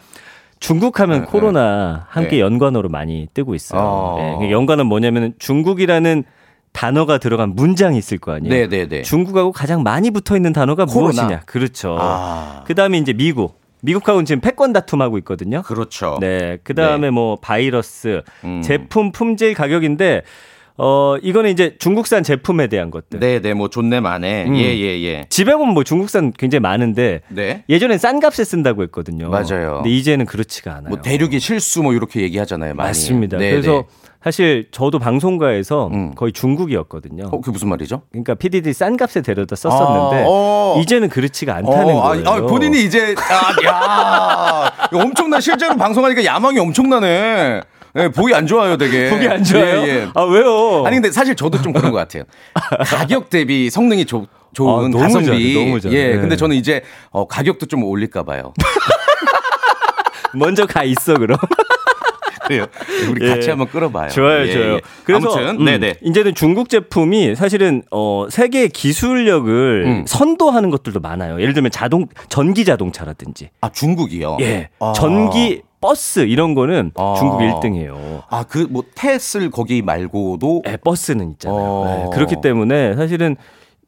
중국 0.60 1.00
하면 1.00 1.22
네, 1.22 1.26
코로나 1.26 2.06
함께 2.10 2.38
네. 2.38 2.40
연관어로 2.40 2.90
많이 2.90 3.28
뜨고 3.34 3.56
있어요. 3.56 4.16
그러니까 4.18 4.52
연관은 4.52 4.86
뭐냐면 4.86 5.34
중국이라는 5.40 6.24
단어가 6.72 7.18
들어간 7.20 7.50
문장이 7.56 7.98
있을 7.98 8.18
거 8.18 8.34
아니에요. 8.34 8.54
네, 8.54 8.68
네, 8.68 8.88
네. 8.88 9.02
중국하고 9.04 9.52
가장 9.52 9.84
많이 9.84 10.12
붙어 10.12 10.36
있는 10.36 10.54
단어가 10.54 10.86
코로나. 10.86 11.24
무엇이냐? 11.24 11.42
그렇죠. 11.46 11.96
아. 12.00 12.64
그다음에 12.66 12.98
이제 12.98 13.14
미국. 13.14 13.62
미국하고는 13.82 14.26
지금 14.26 14.40
패권 14.42 14.74
다툼하고 14.74 15.18
있거든요. 15.20 15.62
그렇죠. 15.62 16.18
네. 16.22 16.58
그다음에 16.64 17.08
네. 17.08 17.12
뭐 17.12 17.36
바이러스, 17.42 18.22
음. 18.46 18.62
제품 18.64 19.12
품질 19.12 19.54
가격인데 19.54 20.24
어 20.78 21.18
이거는 21.22 21.52
이제 21.52 21.76
중국산 21.78 22.24
제품에 22.24 22.68
대한 22.68 22.90
것들. 22.90 23.20
네, 23.20 23.40
네. 23.40 23.54
뭐 23.54 23.70
좋네 23.70 24.00
만에. 24.00 24.46
음. 24.46 24.56
예, 24.56 24.76
예, 24.76 25.04
예. 25.04 25.26
집에 25.30 25.54
보면 25.54 25.74
뭐 25.74 25.84
중국산 25.84 26.32
굉장히 26.32 26.62
많은데 26.62 27.22
네. 27.30 27.64
예전엔 27.70 28.00
싼 28.00 28.20
값에 28.20 28.44
쓴다고 28.44 28.82
했거든요. 28.84 29.30
맞아요. 29.30 29.82
근데 29.84 29.90
이제는 29.92 30.26
그렇지가 30.26 30.72
않아요. 30.72 30.90
뭐 30.90 31.02
대륙의 31.02 31.40
실수 31.40 31.84
뭐 31.84 31.94
이렇게 31.94 32.22
얘기하잖아요, 32.22 32.74
많이. 32.74 32.90
맞습니다. 32.90 33.38
네, 33.38 33.52
그래서 33.52 33.72
네. 33.72 33.84
사실 34.24 34.68
저도 34.72 35.00
방송가에서 35.00 35.90
음. 35.92 36.16
거의 36.16 36.32
중국이었거든요. 36.32 37.26
어, 37.26 37.42
그게 37.42 37.52
무슨 37.52 37.68
말이죠? 37.70 38.04
그러니까 38.10 38.36
PDD 38.36 38.72
싼 38.74 38.96
값에 38.96 39.22
데려다 39.22 39.56
썼었는데 39.56 40.24
아, 40.24 40.26
어. 40.28 40.80
이제는 40.82 41.10
그렇지가 41.10 41.56
않다는 41.56 41.96
어, 41.96 42.02
거예요. 42.02 42.28
아, 42.28 42.36
아, 42.38 42.42
본인이 42.42 42.84
이제 42.84 43.14
아, 43.18 43.66
야. 43.68 44.72
엄청나 44.94 45.40
실제로 45.42 45.76
방송하니까 45.76 46.24
야망이 46.24 46.58
엄청나네. 46.58 47.62
네, 47.94 48.10
보기 48.10 48.34
안 48.34 48.48
좋아요, 48.48 48.78
되게. 48.78 49.10
보기 49.12 49.28
안 49.28 49.44
좋아요? 49.44 49.82
예, 49.82 49.88
예. 49.88 50.08
아 50.14 50.24
왜요? 50.24 50.84
아니 50.86 50.96
근데 50.96 51.12
사실 51.12 51.36
저도 51.36 51.62
좀 51.62 51.74
그런 51.74 51.92
것 51.92 51.98
같아요. 51.98 52.24
가격 52.86 53.30
대비 53.30 53.70
성능이 53.70 54.06
조, 54.06 54.26
좋은 54.54 54.70
아, 54.86 54.88
너무 54.90 54.98
가성비. 55.00 55.26
잘해, 55.28 55.54
너무 55.66 55.80
잘해. 55.80 55.96
예, 55.96 56.08
네. 56.16 56.18
근데 56.20 56.36
저는 56.36 56.56
이제 56.56 56.82
어, 57.12 57.28
가격도 57.28 57.68
좀 57.68 57.84
올릴까 57.84 58.24
봐요. 58.24 58.54
먼저 60.34 60.66
가 60.66 60.84
있어 60.84 61.14
그럼. 61.14 61.38
그래요. 62.46 62.66
우리 63.10 63.26
예. 63.26 63.36
같이 63.36 63.50
한번 63.50 63.70
끌어봐요. 63.70 64.10
좋아요, 64.10 64.48
예, 64.48 64.52
좋아요. 64.52 64.74
예. 64.74 64.82
그래서 65.06 65.32
아무튼 65.32 65.62
음, 65.62 65.66
네네. 65.66 65.96
이제는 66.02 66.36
중국 66.36 66.68
제품이 66.70 67.36
사실은 67.36 67.84
어 67.90 68.28
세계 68.30 68.68
기술력을 68.68 69.84
음. 69.86 70.06
선도하는 70.08 70.70
것들도 70.70 71.00
많아요. 71.00 71.40
예를 71.40 71.54
들면 71.54 71.72
자동 71.72 72.08
전기 72.28 72.66
자동차라든지, 72.66 73.50
아 73.62 73.70
중국이요. 73.70 74.38
예, 74.42 74.70
아. 74.80 74.92
전기 74.94 75.62
버스 75.84 76.22
이런 76.22 76.54
거는 76.56 76.92
아. 76.96 77.16
중국 77.20 77.40
1등이에요. 77.40 78.24
아 78.30 78.44
그 78.46 78.68
뭐 78.70 78.84
테슬 78.96 79.52
거기 79.52 79.82
말고도 79.82 80.64
예, 80.68 80.78
버스는 80.78 81.32
있잖아요. 81.34 81.60
어. 81.62 82.06
예, 82.08 82.16
그렇기 82.16 82.38
때문에 82.42 82.96
사실은 82.96 83.36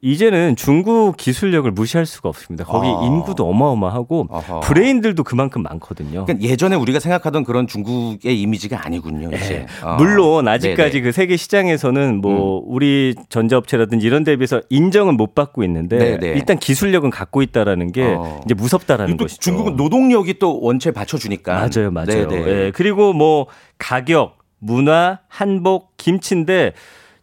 이제는 0.02 0.56
중국 0.56 1.16
기술력을 1.16 1.70
무시할 1.70 2.06
수가 2.06 2.28
없습니다. 2.28 2.64
거기 2.64 2.86
아. 2.86 3.06
인구도 3.06 3.48
어마어마하고 3.48 4.26
어허. 4.30 4.60
브레인들도 4.60 5.24
그만큼 5.24 5.62
많거든요. 5.62 6.24
그러니까 6.24 6.46
예전에 6.46 6.76
우리가 6.76 7.00
생각하던 7.00 7.44
그런 7.44 7.66
중국의 7.66 8.40
이미지가 8.40 8.84
아니군요. 8.84 9.30
이제. 9.36 9.66
어. 9.82 9.96
네. 9.96 10.04
물론 10.04 10.48
아직까지 10.48 10.92
네네. 10.92 11.02
음. 11.02 11.04
그 11.04 11.12
세계 11.12 11.36
시장에서는 11.36 12.20
뭐 12.20 12.62
우리 12.66 13.14
전자업체라든지 13.28 14.06
이런 14.06 14.22
데 14.22 14.36
비해서 14.36 14.60
인정은 14.70 15.16
못 15.16 15.34
받고 15.34 15.64
있는데 15.64 15.98
네네. 15.98 16.34
일단 16.34 16.58
기술력은 16.58 17.10
갖고 17.10 17.42
있다라는 17.42 17.92
게 17.92 18.14
어. 18.16 18.40
이제 18.44 18.54
무섭다라는 18.54 19.16
또 19.16 19.24
것이죠. 19.24 19.40
중국은 19.40 19.76
노동력이 19.76 20.38
또 20.38 20.60
원체 20.60 20.90
받쳐주니까. 20.90 21.54
맞아요, 21.54 21.90
맞아요. 21.90 22.28
예, 22.32 22.72
그리고 22.74 23.12
뭐 23.12 23.46
가격, 23.78 24.38
문화, 24.58 25.20
한복, 25.28 25.96
김치인데 25.96 26.72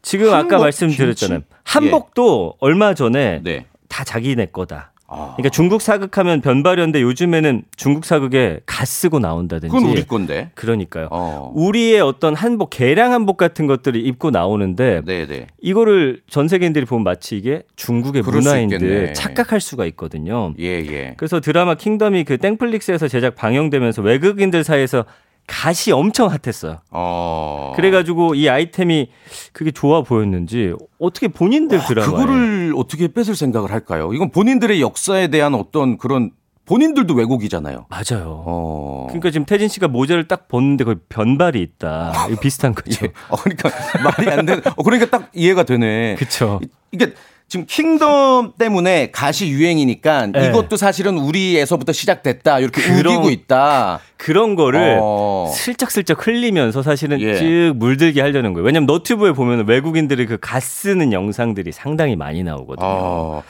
지금 0.03 0.27
아까 0.27 0.37
한복, 0.37 0.59
말씀드렸잖아요. 0.59 1.39
김치? 1.39 1.55
한복도 1.63 2.55
얼마 2.59 2.93
전에 2.93 3.41
네. 3.43 3.65
다 3.89 4.03
자기네 4.03 4.47
거다. 4.47 4.91
아. 5.07 5.33
그러니까 5.35 5.49
중국 5.49 5.81
사극하면 5.81 6.41
변발이었는데 6.41 7.01
요즘에는 7.01 7.63
중국 7.75 8.03
사극에 8.03 8.61
가 8.65 8.83
쓰고 8.83 9.19
나온다든지. 9.19 9.71
그건 9.71 9.89
우리 9.89 10.07
건데. 10.07 10.49
그러니까요. 10.55 11.07
어. 11.11 11.51
우리의 11.55 12.01
어떤 12.01 12.33
한복, 12.35 12.71
개량 12.71 13.11
한복 13.11 13.37
같은 13.37 13.67
것들을 13.67 14.03
입고 14.05 14.31
나오는데 14.31 15.01
네네. 15.05 15.47
이거를 15.61 16.21
전 16.29 16.47
세계인들이 16.47 16.85
보면 16.85 17.03
마치 17.03 17.37
이게 17.37 17.61
중국의 17.75 18.23
문화인 18.23 18.69
듯 18.69 18.75
있겠네. 18.81 19.13
착각할 19.13 19.61
수가 19.61 19.85
있거든요. 19.87 20.53
예, 20.59 20.65
예. 20.65 21.13
그래서 21.15 21.39
드라마 21.39 21.75
킹덤이 21.75 22.23
그 22.23 22.37
땡플릭스에서 22.37 23.07
제작 23.07 23.35
방영되면서 23.35 24.01
외국인들 24.01 24.63
사이에서 24.63 25.05
갓이 25.47 25.91
엄청 25.93 26.29
핫했어요. 26.29 26.79
어. 26.91 27.73
그래가지고 27.75 28.35
이 28.35 28.47
아이템이 28.47 29.09
그게 29.51 29.71
좋아 29.71 30.01
보였는지 30.01 30.73
어떻게 30.99 31.27
본인들 31.27 31.81
드라마 31.85 32.09
그거를 32.09 32.73
어떻게 32.77 33.07
뺏을 33.09 33.35
생각을 33.35 33.71
할까요? 33.71 34.13
이건 34.13 34.29
본인들의 34.31 34.81
역사에 34.81 35.27
대한 35.27 35.53
어떤 35.53 35.97
그런 35.97 36.31
본인들도 36.65 37.13
왜곡이잖아요. 37.13 37.87
맞아요. 37.89 38.43
어. 38.45 39.07
그러니까 39.09 39.31
지금 39.31 39.45
태진 39.45 39.67
씨가 39.67 39.89
모자를 39.89 40.29
딱 40.29 40.47
벗는데 40.47 40.85
거의 40.85 40.95
변발이 41.09 41.61
있다. 41.61 42.13
비슷한 42.41 42.73
거죠. 42.73 43.05
예. 43.05 43.11
어, 43.27 43.35
그러니까 43.35 43.69
말이 44.01 44.29
안 44.31 44.45
되는. 44.45 44.61
어, 44.77 44.83
그러니까 44.83 45.09
딱 45.09 45.29
이해가 45.33 45.63
되네. 45.63 46.15
그쵸. 46.17 46.61
이게 46.93 47.13
지금 47.53 47.67
킹덤 47.67 48.53
때문에 48.57 49.11
가시 49.11 49.47
유행이니까 49.47 50.25
네. 50.25 50.47
이것도 50.49 50.75
사실은 50.75 51.19
우리에서부터 51.19 51.91
시작됐다. 51.91 52.57
이렇게 52.57 52.81
그런- 52.81 53.17
우기고 53.17 53.29
있다. 53.29 53.99
그런 54.17 54.55
거를 54.55 54.97
어. 54.99 55.51
슬쩍슬쩍 55.53 56.25
흘리면서 56.25 56.81
사실은 56.81 57.21
예. 57.21 57.35
쭉 57.37 57.73
물들게 57.75 58.21
하려는 58.21 58.53
거예요. 58.53 58.65
왜냐면 58.65 58.87
너튜브에 58.87 59.33
보면 59.33 59.67
외국인들이 59.67 60.25
그갓 60.25 60.63
쓰는 60.63 61.13
영상들이 61.13 61.71
상당히 61.71 62.15
많이 62.15 62.41
나오거든요. 62.41 62.87
어. 62.89 63.43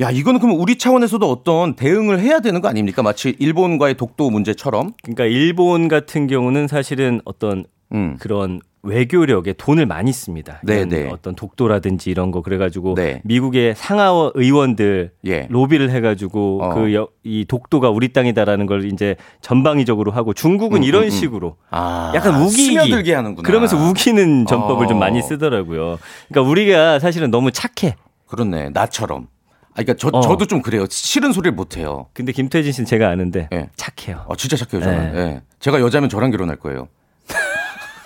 야, 0.00 0.10
이거는 0.10 0.38
그럼 0.38 0.60
우리 0.60 0.76
차원에서도 0.76 1.26
어떤 1.30 1.76
대응을 1.76 2.20
해야 2.20 2.40
되는 2.40 2.60
거 2.60 2.68
아닙니까? 2.68 3.02
마치 3.02 3.36
일본과의 3.38 3.94
독도 3.94 4.28
문제처럼. 4.28 4.92
그러니까 5.02 5.24
일본 5.24 5.88
같은 5.88 6.26
경우는 6.26 6.68
사실은 6.68 7.22
어떤 7.24 7.64
음. 7.94 8.16
그런 8.20 8.60
외교력에 8.86 9.52
돈을 9.54 9.86
많이 9.86 10.12
씁니다. 10.12 10.60
네네. 10.64 11.10
어떤 11.10 11.34
독도라든지 11.34 12.10
이런 12.10 12.30
거 12.30 12.42
그래가지고 12.42 12.94
네. 12.94 13.20
미국의 13.24 13.74
상하원 13.76 14.32
의원들 14.34 15.12
예. 15.26 15.46
로비를 15.50 15.90
해가지고 15.90 16.60
어. 16.62 16.74
그이 16.74 17.44
독도가 17.46 17.90
우리 17.90 18.12
땅이다라는 18.12 18.66
걸 18.66 18.90
이제 18.92 19.16
전방위적으로 19.40 20.12
하고 20.12 20.32
중국은 20.32 20.78
음, 20.78 20.82
이런 20.82 21.02
음, 21.02 21.06
음. 21.06 21.10
식으로 21.10 21.56
아, 21.70 22.12
약간 22.14 22.40
우기기 22.42 22.78
스며들게 22.78 23.14
하는구나. 23.14 23.46
그러면서 23.46 23.76
우기는 23.76 24.46
전법을 24.46 24.86
좀 24.86 24.96
어. 24.96 25.00
많이 25.00 25.22
쓰더라고요. 25.22 25.98
그러니까 26.28 26.50
우리가 26.50 26.98
사실은 26.98 27.30
너무 27.30 27.50
착해. 27.50 27.96
그렇네. 28.26 28.70
나처럼. 28.70 29.28
아, 29.72 29.82
그러니까 29.82 29.94
저, 29.98 30.08
어. 30.12 30.20
저도 30.20 30.46
좀 30.46 30.62
그래요. 30.62 30.86
싫은 30.88 31.32
소리를 31.32 31.54
못 31.54 31.76
해요. 31.76 32.06
근데 32.14 32.32
김태진 32.32 32.72
씨는 32.72 32.86
제가 32.86 33.08
아는데 33.08 33.48
예. 33.52 33.68
착해요. 33.76 34.24
아, 34.28 34.34
진짜 34.36 34.56
착해요, 34.56 34.82
저는. 34.82 35.12
네. 35.12 35.18
예. 35.18 35.42
제가 35.60 35.80
여자면 35.80 36.08
저랑 36.08 36.30
결혼할 36.30 36.56
거예요. 36.56 36.88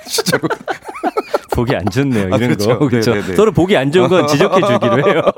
진짜로. 0.07 0.49
보기 1.52 1.75
안 1.75 1.85
좋네요. 1.90 2.26
이런 2.26 2.33
아, 2.33 2.38
그렇죠. 2.38 2.78
거. 2.78 2.88
그렇죠. 2.88 3.14
네네네. 3.14 3.35
서로 3.35 3.52
보기 3.52 3.76
안 3.76 3.90
좋은 3.92 4.09
건 4.09 4.26
지적해 4.26 4.61
주기로 4.61 5.07
해요. 5.07 5.23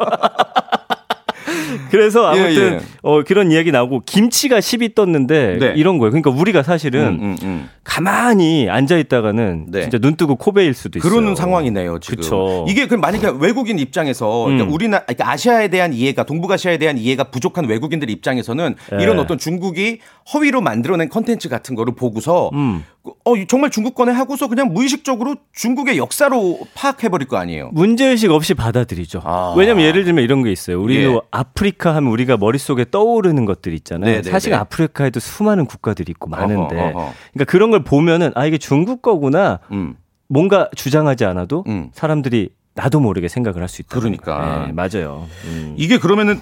그래서 1.91 2.35
예, 2.37 2.41
아무튼 2.41 2.73
예. 2.75 2.81
어, 3.03 3.23
그런 3.23 3.53
이야기 3.53 3.71
나오고 3.71 4.03
김치가 4.07 4.61
10이 4.61 4.95
떴는데 4.95 5.59
네. 5.59 5.73
이런 5.77 5.99
거예요. 5.99 6.11
그러니까 6.11 6.31
우리가 6.31 6.63
사실은 6.63 7.07
음, 7.07 7.21
음, 7.21 7.37
음. 7.43 7.69
가만히 7.85 8.69
앉아 8.71 8.97
있다가는 8.97 9.67
네. 9.69 9.83
진짜 9.83 9.99
눈 9.99 10.17
뜨고 10.17 10.37
코 10.37 10.53
베일 10.53 10.73
수도 10.73 10.99
있어요. 10.99 11.11
그러는 11.11 11.35
상황이네요, 11.35 11.99
지금. 12.01 12.17
그쵸. 12.17 12.65
이게 12.67 12.87
그럼 12.87 13.03
만약에 13.03 13.33
외국인 13.39 13.79
입장에서 13.79 14.45
그러니까 14.45 14.65
음. 14.65 14.73
우리나 14.73 15.01
그러니까 15.01 15.31
아시아에 15.31 15.69
대한 15.69 15.93
이해가 15.93 16.25
동북아시아에 16.25 16.79
대한 16.79 16.97
이해가 16.97 17.25
부족한 17.25 17.67
외국인들 17.67 18.09
입장에서는 18.09 18.75
네. 18.91 19.03
이런 19.03 19.19
어떤 19.19 19.37
중국이 19.37 19.99
허위로 20.33 20.63
만들어낸 20.63 21.11
컨텐츠 21.11 21.51
같은 21.51 21.75
거를 21.75 21.95
보고서 21.95 22.51
음. 22.55 22.85
어 23.05 23.33
정말 23.49 23.71
중국 23.71 23.97
거네 23.97 24.13
하고서 24.13 24.47
그냥 24.47 24.73
무의식적으로 24.73 25.35
중국의 25.55 25.99
역사로 25.99 26.61
파악해 26.75 27.09
버릴 27.09 27.27
거 27.27 27.37
아니에요. 27.37 27.71
문제의식 27.73 28.31
없이 28.31 28.55
받아들이죠. 28.55 29.23
아. 29.25 29.55
왜냐면 29.57 29.85
예를 29.87 30.05
들면 30.05 30.23
이런 30.23 30.43
게 30.45 30.53
있어요. 30.53 30.81
우리도 30.81 31.13
예. 31.15 31.21
아프리카 31.33 31.95
하면 31.97 32.13
우리가 32.13 32.37
머릿속에 32.37 32.87
떠오르는 32.91 33.45
것들 33.45 33.75
있잖아요. 33.75 34.11
네네네. 34.11 34.31
사실 34.31 34.55
아프리카에도 34.55 35.19
수많은 35.19 35.67
국가들이 35.67 36.11
있고 36.13 36.31
많은데. 36.31 36.79
어허, 36.79 36.99
어허. 36.99 37.13
그러니까 37.33 37.51
그런 37.51 37.71
걸 37.73 37.83
보면은 37.83 38.31
아, 38.37 38.47
이게 38.47 38.57
중국 38.59 39.03
거구나. 39.03 39.59
음. 39.73 39.97
뭔가 40.29 40.69
주장하지 40.77 41.25
않아도 41.25 41.65
음. 41.67 41.91
사람들이 41.93 42.51
나도 42.75 43.01
모르게 43.01 43.27
생각을 43.29 43.61
할 43.61 43.69
수 43.69 43.83
있다. 43.83 43.99
그러니까. 43.99 44.67
네, 44.69 44.73
맞아요. 44.73 45.27
음. 45.45 45.75
이게 45.77 45.99
그러면은 45.99 46.41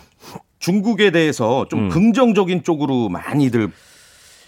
중국에 0.58 1.10
대해서 1.10 1.66
좀 1.70 1.84
음. 1.86 1.88
긍정적인 1.88 2.62
쪽으로 2.64 3.08
많이들 3.08 3.68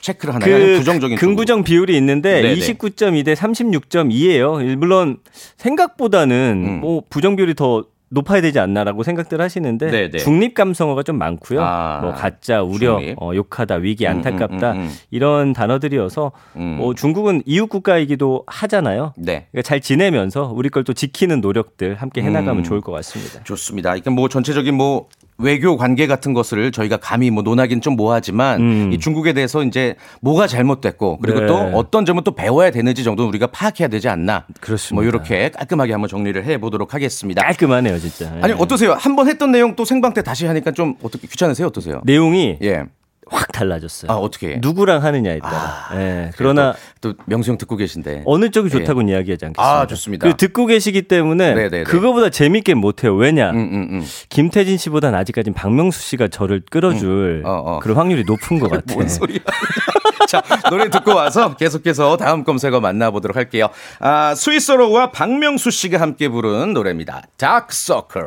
체크를 0.02 0.34
하나요? 0.34 0.58
그 0.58 0.78
부정적인 0.78 1.16
쪽으로? 1.16 1.28
긍부정 1.28 1.64
비율이 1.64 1.96
있는데 1.96 2.42
네네. 2.42 2.54
29.2 2.56 3.24
대 3.24 3.32
36.2예요. 3.34 4.76
물론 4.76 5.16
생각보다는 5.56 6.64
음. 6.66 6.80
뭐 6.80 7.02
부정 7.08 7.36
비율이 7.36 7.54
더 7.54 7.84
높아야 8.14 8.42
되지 8.42 8.58
않나라고 8.58 9.04
생각들 9.04 9.40
하시는데 9.40 9.90
네네. 9.90 10.18
중립 10.18 10.52
감성어가 10.52 11.02
좀 11.02 11.16
많고요. 11.16 11.62
아, 11.62 12.00
뭐 12.02 12.12
가짜, 12.12 12.62
우려, 12.62 12.98
중립. 12.98 13.16
어, 13.22 13.34
욕하다, 13.34 13.76
위기, 13.76 14.04
음, 14.04 14.10
안타깝다 14.10 14.72
음, 14.72 14.76
음, 14.76 14.82
음. 14.82 14.90
이런 15.10 15.54
단어들이어서 15.54 16.32
음. 16.56 16.76
뭐 16.78 16.92
중국은 16.94 17.42
이웃 17.46 17.68
국가이기도 17.68 18.44
하잖아요. 18.46 19.14
네. 19.16 19.46
그러니까 19.50 19.62
잘 19.66 19.80
지내면서 19.80 20.52
우리 20.54 20.68
걸 20.68 20.82
또 20.84 20.92
지키는 20.92 21.40
노력들 21.40 21.94
함께 21.94 22.20
해나가면 22.22 22.58
음. 22.58 22.64
좋을 22.64 22.80
것 22.82 22.92
같습니다. 22.92 23.42
좋습니다. 23.44 23.90
그러니까 23.90 24.10
뭐 24.10 24.28
전체적인 24.28 24.74
뭐 24.74 25.06
외교 25.38 25.76
관계 25.76 26.06
같은 26.06 26.34
것을 26.34 26.72
저희가 26.72 26.98
감히 26.98 27.30
뭐 27.30 27.42
논하긴 27.42 27.80
좀 27.80 27.96
뭐하지만 27.96 28.60
음. 28.60 28.92
이 28.92 28.98
중국에 28.98 29.32
대해서 29.32 29.62
이제 29.64 29.96
뭐가 30.20 30.46
잘못됐고 30.46 31.18
그리고 31.20 31.40
네. 31.40 31.46
또 31.46 31.56
어떤 31.74 32.04
점은 32.04 32.22
또 32.24 32.34
배워야 32.34 32.70
되는지 32.70 33.02
정도는 33.04 33.28
우리가 33.28 33.48
파악해야 33.48 33.88
되지 33.88 34.08
않나. 34.08 34.46
그렇습니다. 34.60 34.94
뭐 34.94 35.04
이렇게 35.04 35.50
깔끔하게 35.50 35.92
한번 35.92 36.08
정리를 36.08 36.44
해 36.44 36.58
보도록 36.58 36.94
하겠습니다. 36.94 37.42
깔끔하네요, 37.42 37.98
진짜. 37.98 38.32
아니 38.40 38.52
예. 38.52 38.56
어떠세요? 38.58 38.92
한번 38.92 39.28
했던 39.28 39.50
내용 39.52 39.74
또 39.74 39.84
생방 39.84 40.12
때 40.12 40.22
다시 40.22 40.46
하니까 40.46 40.70
좀 40.70 40.94
어떻게 41.02 41.26
귀찮으세요? 41.26 41.66
어떠세요? 41.68 42.00
내용이 42.04 42.58
예. 42.62 42.84
확 43.32 43.50
달라졌어요. 43.52 44.10
아 44.10 44.16
어떻게? 44.16 44.58
누구랑 44.60 45.02
하느냐에 45.02 45.38
따라. 45.40 45.86
아, 45.88 45.96
예. 45.96 46.30
그러나 46.36 46.74
또 47.00 47.14
명수 47.26 47.50
형 47.50 47.58
듣고 47.58 47.76
계신데. 47.76 48.22
어느 48.26 48.50
쪽이 48.50 48.70
예. 48.72 48.78
좋다고는 48.78 49.08
이야기하지 49.12 49.46
않겠습니다. 49.46 49.80
아, 49.80 49.86
좋습니다. 49.86 50.28
그 50.28 50.36
듣고 50.36 50.66
계시기 50.66 51.02
때문에 51.02 51.54
네네네. 51.54 51.84
그거보다 51.84 52.30
재밌게 52.30 52.74
못 52.74 53.04
해요. 53.04 53.14
왜냐? 53.14 53.50
음, 53.50 53.56
음, 53.56 53.88
음. 53.90 54.06
김태진 54.28 54.76
씨보다는 54.78 55.18
아직까진 55.18 55.54
박명수 55.54 56.00
씨가 56.02 56.28
저를 56.28 56.62
끌어줄 56.70 57.42
음. 57.44 57.46
어, 57.46 57.50
어. 57.64 57.78
그런 57.80 57.96
확률이 57.96 58.24
높은 58.24 58.58
것 58.58 58.70
같아요. 58.70 58.96
뭔 58.96 59.08
소리야. 59.08 59.38
자, 60.28 60.42
노래 60.70 60.88
듣고 60.88 61.14
와서 61.14 61.56
계속해서 61.56 62.16
다음 62.16 62.44
검색어 62.44 62.80
만나보도록 62.80 63.36
할게요. 63.36 63.68
아, 63.98 64.34
스위스로와 64.34 65.10
박명수 65.10 65.70
씨가 65.70 66.00
함께 66.00 66.28
부른 66.28 66.72
노래입니다. 66.72 67.22
다크서클. 67.36 68.22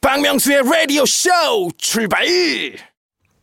박명수의 0.00 0.62
라디오 0.64 1.06
쇼 1.06 1.30
출발! 1.78 2.26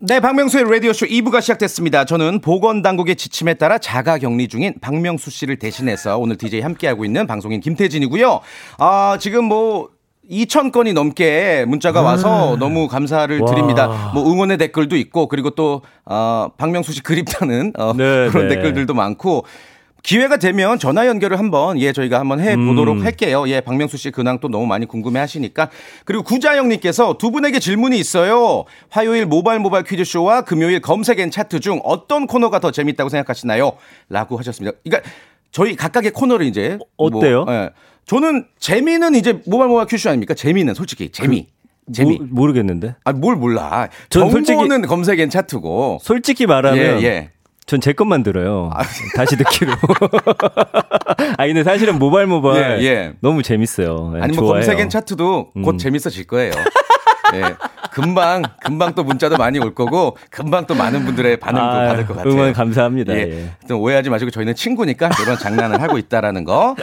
네, 0.02 0.22
박명수의 0.22 0.64
라디오쇼 0.64 1.08
2부가 1.08 1.42
시작됐습니다. 1.42 2.06
저는 2.06 2.40
보건당국의 2.40 3.18
지침에 3.18 3.56
따라 3.56 3.78
자가 3.78 4.18
격리 4.18 4.48
중인 4.48 4.76
박명수 4.80 5.30
씨를 5.30 5.60
대신해서 5.60 6.18
오늘 6.18 6.38
DJ 6.38 6.62
함께하고 6.62 7.04
있는 7.04 7.28
방송인 7.28 7.60
김태진이고요. 7.60 8.40
아, 8.78 9.18
지금 9.20 9.44
뭐, 9.44 9.90
2천 10.32 10.72
건이 10.72 10.94
넘게 10.94 11.66
문자가 11.68 12.02
와서 12.02 12.56
너무 12.60 12.88
감사를 12.88 13.38
와. 13.42 13.52
드립니다. 13.52 14.12
뭐 14.14 14.32
응원의 14.32 14.58
댓글도 14.60 14.96
있고 14.96 15.28
그리고 15.28 15.50
또 15.50 15.82
어, 16.06 16.50
박명수 16.56 16.94
씨 16.94 17.02
그립다는 17.02 17.74
어, 17.78 17.94
네, 17.94 18.30
그런 18.30 18.48
네. 18.48 18.56
댓글들도 18.56 18.94
많고 18.94 19.44
기회가 20.04 20.38
되면 20.38 20.80
전화 20.80 21.08
연결을 21.08 21.38
한번 21.40 21.80
예 21.80 21.92
저희가 21.92 22.20
한번 22.20 22.40
해 22.40 22.56
보도록 22.56 22.98
음. 22.98 23.06
할게요. 23.06 23.44
예 23.48 23.62
박명수 23.62 23.98
씨 23.98 24.12
근황 24.12 24.40
또 24.40 24.48
너무 24.48 24.66
많이 24.66 24.86
궁금해 24.86 25.20
하시니까 25.20 25.70
그리고 26.06 26.24
구자영님께서 26.24 27.18
두 27.18 27.32
분에게 27.32 27.60
질문이 27.60 27.98
있어요. 28.00 28.64
화요일 28.90 29.26
모바일 29.26 29.60
모바일 29.60 29.84
퀴즈 29.84 30.04
쇼와 30.06 30.42
금요일 30.42 30.80
검색 30.82 31.20
앤 31.20 31.30
차트 31.32 31.60
중 31.60 31.80
어떤 31.84 32.28
코너가 32.28 32.60
더 32.60 32.72
재밌다고 32.72 33.10
생각하시나요?라고 33.10 34.38
하셨습니다. 34.38 34.78
그러니까 34.84 35.10
저희 35.52 35.76
각각의 35.76 36.12
코너를 36.12 36.46
이제 36.46 36.78
어, 36.98 37.06
어때요? 37.06 37.44
뭐, 37.46 37.54
예. 37.54 37.70
저는 38.06 38.46
재미는 38.60 39.16
이제 39.16 39.42
모바일 39.46 39.70
모바일 39.70 39.88
퀴즈 39.88 40.04
쇼 40.04 40.10
아닙니까? 40.10 40.34
재미는 40.34 40.74
솔직히 40.74 41.10
재미. 41.12 41.48
재미. 41.92 42.20
모, 42.20 42.26
모르겠는데. 42.30 42.96
아, 43.04 43.12
뭘 43.14 43.36
몰라. 43.36 43.90
전 44.10 44.30
정보는 44.30 44.46
솔직히- 44.46 44.88
검색엔 44.88 45.30
차트고. 45.32 46.00
솔직히 46.02 46.46
말하면 46.46 47.02
예, 47.02 47.06
예. 47.06 47.30
전 47.70 47.80
제 47.80 47.94
것만 47.94 48.24
들어요. 48.24 48.72
다시 49.16 49.38
듣기로. 49.38 49.72
아 51.38 51.46
근데 51.46 51.64
사실은 51.64 52.00
모발 52.00 52.26
모발 52.26 52.82
예, 52.82 52.86
예. 52.86 53.14
너무 53.22 53.44
재밌어요. 53.44 54.14
예, 54.18 54.22
아니 54.22 54.36
뭐. 54.36 54.54
검색엔 54.54 54.90
차트도 54.90 55.52
곧 55.64 55.76
음. 55.76 55.78
재밌어질 55.78 56.26
거예요. 56.26 56.52
예. 57.36 57.44
금방 57.92 58.42
금방 58.64 58.94
또 58.96 59.04
문자도 59.04 59.38
많이 59.38 59.60
올 59.60 59.76
거고 59.76 60.18
금방 60.32 60.66
또 60.66 60.74
많은 60.74 61.06
분들의 61.06 61.38
반응도 61.38 61.64
아, 61.66 61.88
받을 61.88 62.06
것 62.08 62.16
같아요. 62.18 62.34
응원 62.34 62.54
감사합니다. 62.54 63.14
예. 63.16 63.50
예. 63.70 63.74
오해하지 63.74 64.10
마시고 64.10 64.32
저희는 64.32 64.56
친구니까 64.56 65.10
이런 65.24 65.38
장난을 65.38 65.80
하고 65.82 65.98
있다라는 65.98 66.44
거. 66.46 66.76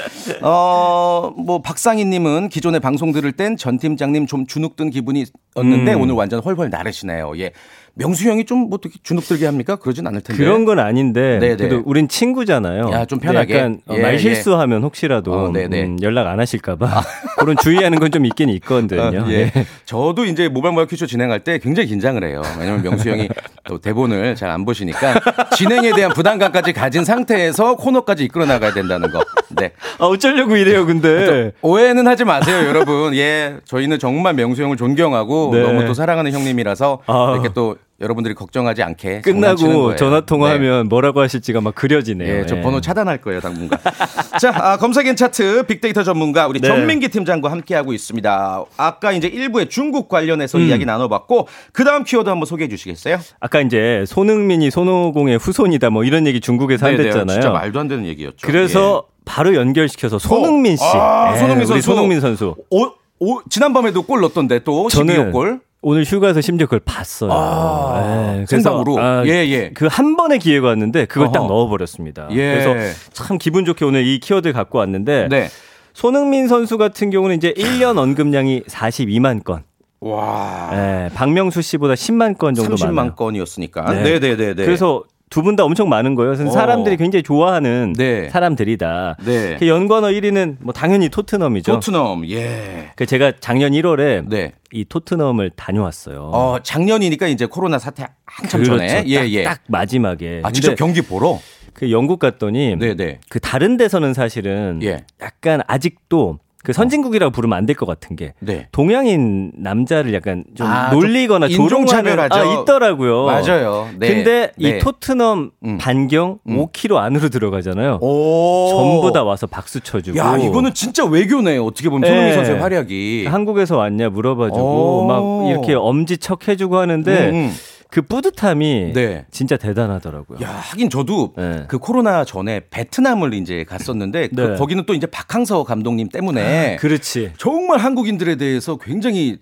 어, 0.43 1.33
뭐 1.37 1.63
박상희 1.63 2.05
님은 2.05 2.49
기존에 2.49 2.79
방송 2.79 3.13
들을 3.13 3.33
땐 3.33 3.57
전 3.57 3.79
팀장님 3.79 4.27
좀 4.27 4.47
주눅든 4.47 4.91
기분이 4.91 5.25
었는데 5.57 5.95
음. 5.95 6.01
오늘 6.03 6.15
완전 6.15 6.41
헐헐 6.41 6.71
나르시네요. 6.71 7.33
예. 7.39 7.51
명수 7.99 8.29
형이 8.29 8.45
좀 8.45 8.67
뭐 8.67 8.77
어떻게 8.77 8.99
주눅들게 9.03 9.47
합니까? 9.47 9.77
그러진 9.77 10.07
않을 10.07 10.21
텐데. 10.21 10.43
그런 10.43 10.65
건 10.65 10.79
아닌데 10.79 11.39
네네. 11.41 11.57
그래도 11.57 11.83
우린 11.85 12.09
친구잖아요. 12.09 12.91
야, 12.93 13.05
좀 13.05 13.19
편하게. 13.21 13.55
약간 13.55 13.81
어, 13.87 13.95
예, 13.97 14.01
말 14.03 14.15
예. 14.15 14.19
실수하면 14.19 14.83
혹시라도 14.83 15.33
어, 15.33 15.51
네네. 15.53 15.83
음, 15.85 15.97
연락 16.03 16.27
안 16.27 16.39
하실까봐 16.41 17.03
그런 17.39 17.57
주의하는 17.57 17.99
건 17.99 18.07
좀 18.11 18.25
있긴 18.25 18.49
있거든요. 18.51 19.03
어, 19.21 19.27
예. 19.31 19.51
네. 19.51 19.67
저도 19.85 20.25
이제 20.27 20.49
모바일 20.49 20.73
모바일 20.73 20.89
퀴즈 20.89 21.07
진행할 21.07 21.41
때 21.41 21.59
굉장히 21.59 21.89
긴장을 21.89 22.23
해요. 22.23 22.41
왜냐면 22.59 22.83
명수 22.83 23.09
형이 23.11 23.29
또 23.65 23.79
대본을 23.79 24.37
잘 24.37 24.47
안 24.51 24.65
보시니까 24.65 25.21
진행에 25.57 25.93
대한 25.93 26.13
부담감까지 26.13 26.73
가진 26.73 27.05
상태에서 27.05 27.75
코너까지 27.77 28.25
이끌어 28.25 28.47
나가야 28.47 28.73
된다는 28.73 29.11
거. 29.11 29.23
네. 29.51 29.73
아, 29.99 30.05
어쩌려고 30.07 30.57
이래요, 30.57 30.87
근데. 30.87 31.51
오해는 31.63 32.07
하지 32.07 32.25
마세요, 32.25 32.67
여러분. 32.69 33.15
예. 33.15 33.57
저희는 33.65 33.99
정말 33.99 34.35
명수 34.35 34.63
형을 34.63 34.77
존경하고 34.77 35.51
네. 35.53 35.61
너무 35.63 35.85
또 35.85 35.95
사랑하는 35.95 36.33
형님이라서 36.33 37.01
아. 37.07 37.33
이렇게 37.35 37.49
또 37.55 37.77
여러분들이 38.01 38.35
걱정하지 38.35 38.83
않게 38.83 39.23
끝나고. 39.23 39.97
전화 39.97 40.21
네. 40.21 40.27
통화하면 40.27 40.89
뭐라고 40.89 41.21
하실지가 41.21 41.63
막 41.63 41.75
그려지네요. 41.75 42.41
예, 42.41 42.47
저 42.47 42.59
예. 42.59 42.61
번호 42.61 42.81
차단할 42.81 43.23
거예요, 43.23 43.41
당분간. 43.41 43.79
자, 44.39 44.53
아, 44.55 44.77
검색엔 44.77 45.17
차트 45.17 45.65
빅데이터 45.67 46.03
전문가 46.03 46.47
우리 46.47 46.61
네. 46.61 46.69
전민기 46.69 47.09
팀장과 47.09 47.51
함께하고 47.51 47.95
있습니다. 47.95 48.65
아까 48.77 49.13
이제 49.13 49.29
일부에 49.29 49.67
중국 49.67 50.09
관련해서 50.09 50.59
음. 50.59 50.65
이야기 50.65 50.85
나눠봤고, 50.85 51.49
그 51.73 51.85
다음 51.85 52.05
키워드 52.05 52.29
한번 52.29 52.45
소개해 52.45 52.69
주시겠어요? 52.69 53.19
아까 53.41 53.63
이제 53.63 54.05
손흥민이 54.07 54.71
손오공의 54.71 55.39
후손이다 55.39 55.89
뭐 55.89 56.05
이런 56.05 56.27
얘기 56.27 56.41
중국에서 56.41 56.87
네네, 56.87 56.97
한댔잖아요. 56.99 57.41
진짜 57.41 57.51
말도 57.51 57.81
안 57.81 57.89
되는 57.89 58.05
얘기였죠. 58.05 58.47
그래서 58.47 59.05
바로 59.25 59.55
연결시켜서 59.55 60.19
손흥민 60.19 60.77
씨. 60.77 60.85
아, 60.85 61.33
예, 61.35 61.39
손흥민 61.39 61.67
선수. 61.67 61.83
손흥민 61.83 62.21
선수. 62.21 62.55
오, 62.71 62.93
오, 63.19 63.41
지난밤에도 63.49 64.03
골 64.03 64.21
넣었던데 64.21 64.61
또 64.65 64.89
저는 64.89 65.31
12호 65.31 65.33
골. 65.33 65.61
오늘 65.89 66.03
휴가에서 66.03 66.41
심지어 66.41 66.67
그걸 66.67 66.81
봤어요. 66.85 67.31
아, 67.33 68.39
예, 68.41 68.47
생방으로? 68.47 68.99
예, 69.27 69.31
예. 69.49 69.71
그 69.71 69.87
한 69.87 70.17
번의 70.17 70.41
기회가 70.41 70.67
왔는데 70.67 71.05
그걸 71.05 71.31
딱 71.31 71.43
어허. 71.45 71.49
넣어버렸습니다. 71.49 72.27
예. 72.33 72.55
그래서 72.65 72.75
참 73.13 73.39
기분 73.39 73.65
좋게 73.65 73.85
오늘 73.85 74.05
이 74.05 74.19
키워드 74.19 74.53
갖고 74.53 74.79
왔는데 74.79 75.29
네. 75.31 75.49
손흥민 75.95 76.49
선수 76.49 76.77
같은 76.77 77.11
경우는 77.11 77.37
이제 77.37 77.53
1년 77.53 77.99
언급량이 77.99 78.65
42만 78.65 79.45
건. 79.45 79.63
와. 80.01 80.71
예, 80.73 81.09
박명수 81.15 81.63
씨보다 81.63 81.95
10만 81.95 82.37
건 82.37 82.55
정도 82.55 82.75
30만 82.75 82.91
많아요. 82.91 83.15
건이었으니까. 83.15 83.85
네. 83.93 84.03
네, 84.03 84.19
네, 84.19 84.37
네, 84.37 84.55
네. 84.55 84.65
그래서 84.65 85.05
두 85.29 85.43
분 85.43 85.57
다 85.57 85.65
엄청 85.65 85.89
많은 85.89 86.15
거예요. 86.15 86.33
그래서 86.35 86.49
어. 86.49 86.53
사람들이 86.53 86.97
굉장히 86.97 87.23
좋아하는 87.23 87.95
네. 87.97 88.29
사람들이다. 88.31 89.17
네. 89.25 89.57
그 89.59 89.67
연관어 89.69 90.09
1위는 90.09 90.57
뭐 90.61 90.73
당연히 90.73 91.09
토트넘이죠. 91.09 91.73
토트넘. 91.73 92.29
예. 92.31 92.91
그 92.95 93.07
제가 93.07 93.33
작년 93.41 93.73
1월에 93.73 94.29
네. 94.29 94.53
이 94.73 94.85
토트넘을 94.85 95.51
다녀왔어요. 95.51 96.31
어, 96.33 96.59
작년이니까 96.63 97.27
이제 97.27 97.47
코로나 97.47 97.79
사태 97.79 98.07
한참 98.25 98.63
그렇죠. 98.63 98.79
전에. 98.79 99.05
예, 99.07 99.19
딱, 99.19 99.31
예. 99.31 99.43
딱 99.45 99.61
마지막에. 99.67 100.41
아, 100.45 100.51
직접 100.53 100.75
경기 100.77 101.03
보러? 101.03 101.41
그 101.75 101.91
영국 101.91 102.19
갔더니 102.21 102.77
네, 102.77 102.95
네. 102.95 103.19
그 103.29 103.39
다른 103.41 103.77
데서는 103.77 104.15
사실은 104.15 104.81
예. 104.83 105.05
약간 105.21 105.61
아직도 105.67 106.39
그 106.67 106.73
선진국이라고 106.73 107.31
부르면 107.33 107.57
안 107.57 107.67
될 107.67 107.77
것 107.77 107.87
같은 107.87 108.17
게 108.17 108.33
네. 108.41 108.67
동양인 108.73 109.53
남자를 109.57 110.13
약간 110.15 110.45
좀 110.55 110.67
아, 110.67 110.91
놀리거나 110.93 111.49
좀 111.49 111.69
조롱하는. 111.69 112.19
아, 112.31 112.63
있더라고요. 112.63 113.25
맞아요. 113.27 113.89
네. 113.99 114.09
근데 114.09 114.53
네. 114.57 114.69
이 114.77 114.79
토트넘 114.79 115.51
음. 115.65 115.79
반경 115.79 116.39
음. 116.49 116.57
5km 116.67 116.97
안으로 116.97 117.29
들어가잖아요. 117.29 117.99
오. 118.01 118.69
전부 118.71 119.13
다 119.13 119.23
와서 119.25 119.47
박수 119.47 119.81
쳐주고. 119.81 120.17
야, 120.19 120.37
이거는 120.39 120.75
진짜 120.75 121.05
외교네요. 121.05 121.65
어떻게 121.65 121.89
보면 121.89 122.09
손흥민 122.09 122.31
예. 122.33 122.35
선수의 122.37 122.59
활약이. 122.61 123.27
한국에서 123.27 123.77
왔냐 123.77 124.09
물어봐주고 124.11 124.59
오. 124.61 125.07
막 125.07 125.49
이렇게 125.51 125.75
엄지 125.75 126.19
척 126.19 126.49
해주고 126.49 126.79
하는데 126.79 127.29
음, 127.31 127.35
음. 127.35 127.53
그 127.91 128.03
뿌듯함이 128.03 128.93
네. 128.95 129.27
진짜 129.31 129.57
대단하더라고요. 129.57 130.39
야, 130.43 130.51
하긴 130.51 130.91
저도 130.91 131.35
네. 131.37 131.65
그 131.69 131.79
코로나 131.79 132.25
전에 132.25 132.63
베트남을 132.71 133.35
이제 133.35 133.65
갔었는데 133.65 134.29
그 134.35 134.41
네. 134.41 134.57
거기는 134.57 134.85
또 134.87 134.95
이제 134.95 135.07
박항서 135.07 135.65
감독님 135.65 136.09
때문에 136.09 136.77
그렇지. 136.77 137.33
정말 137.39 137.79
한국인들에 137.79 138.37
대해서 138.37 138.77
굉장히 138.77 139.39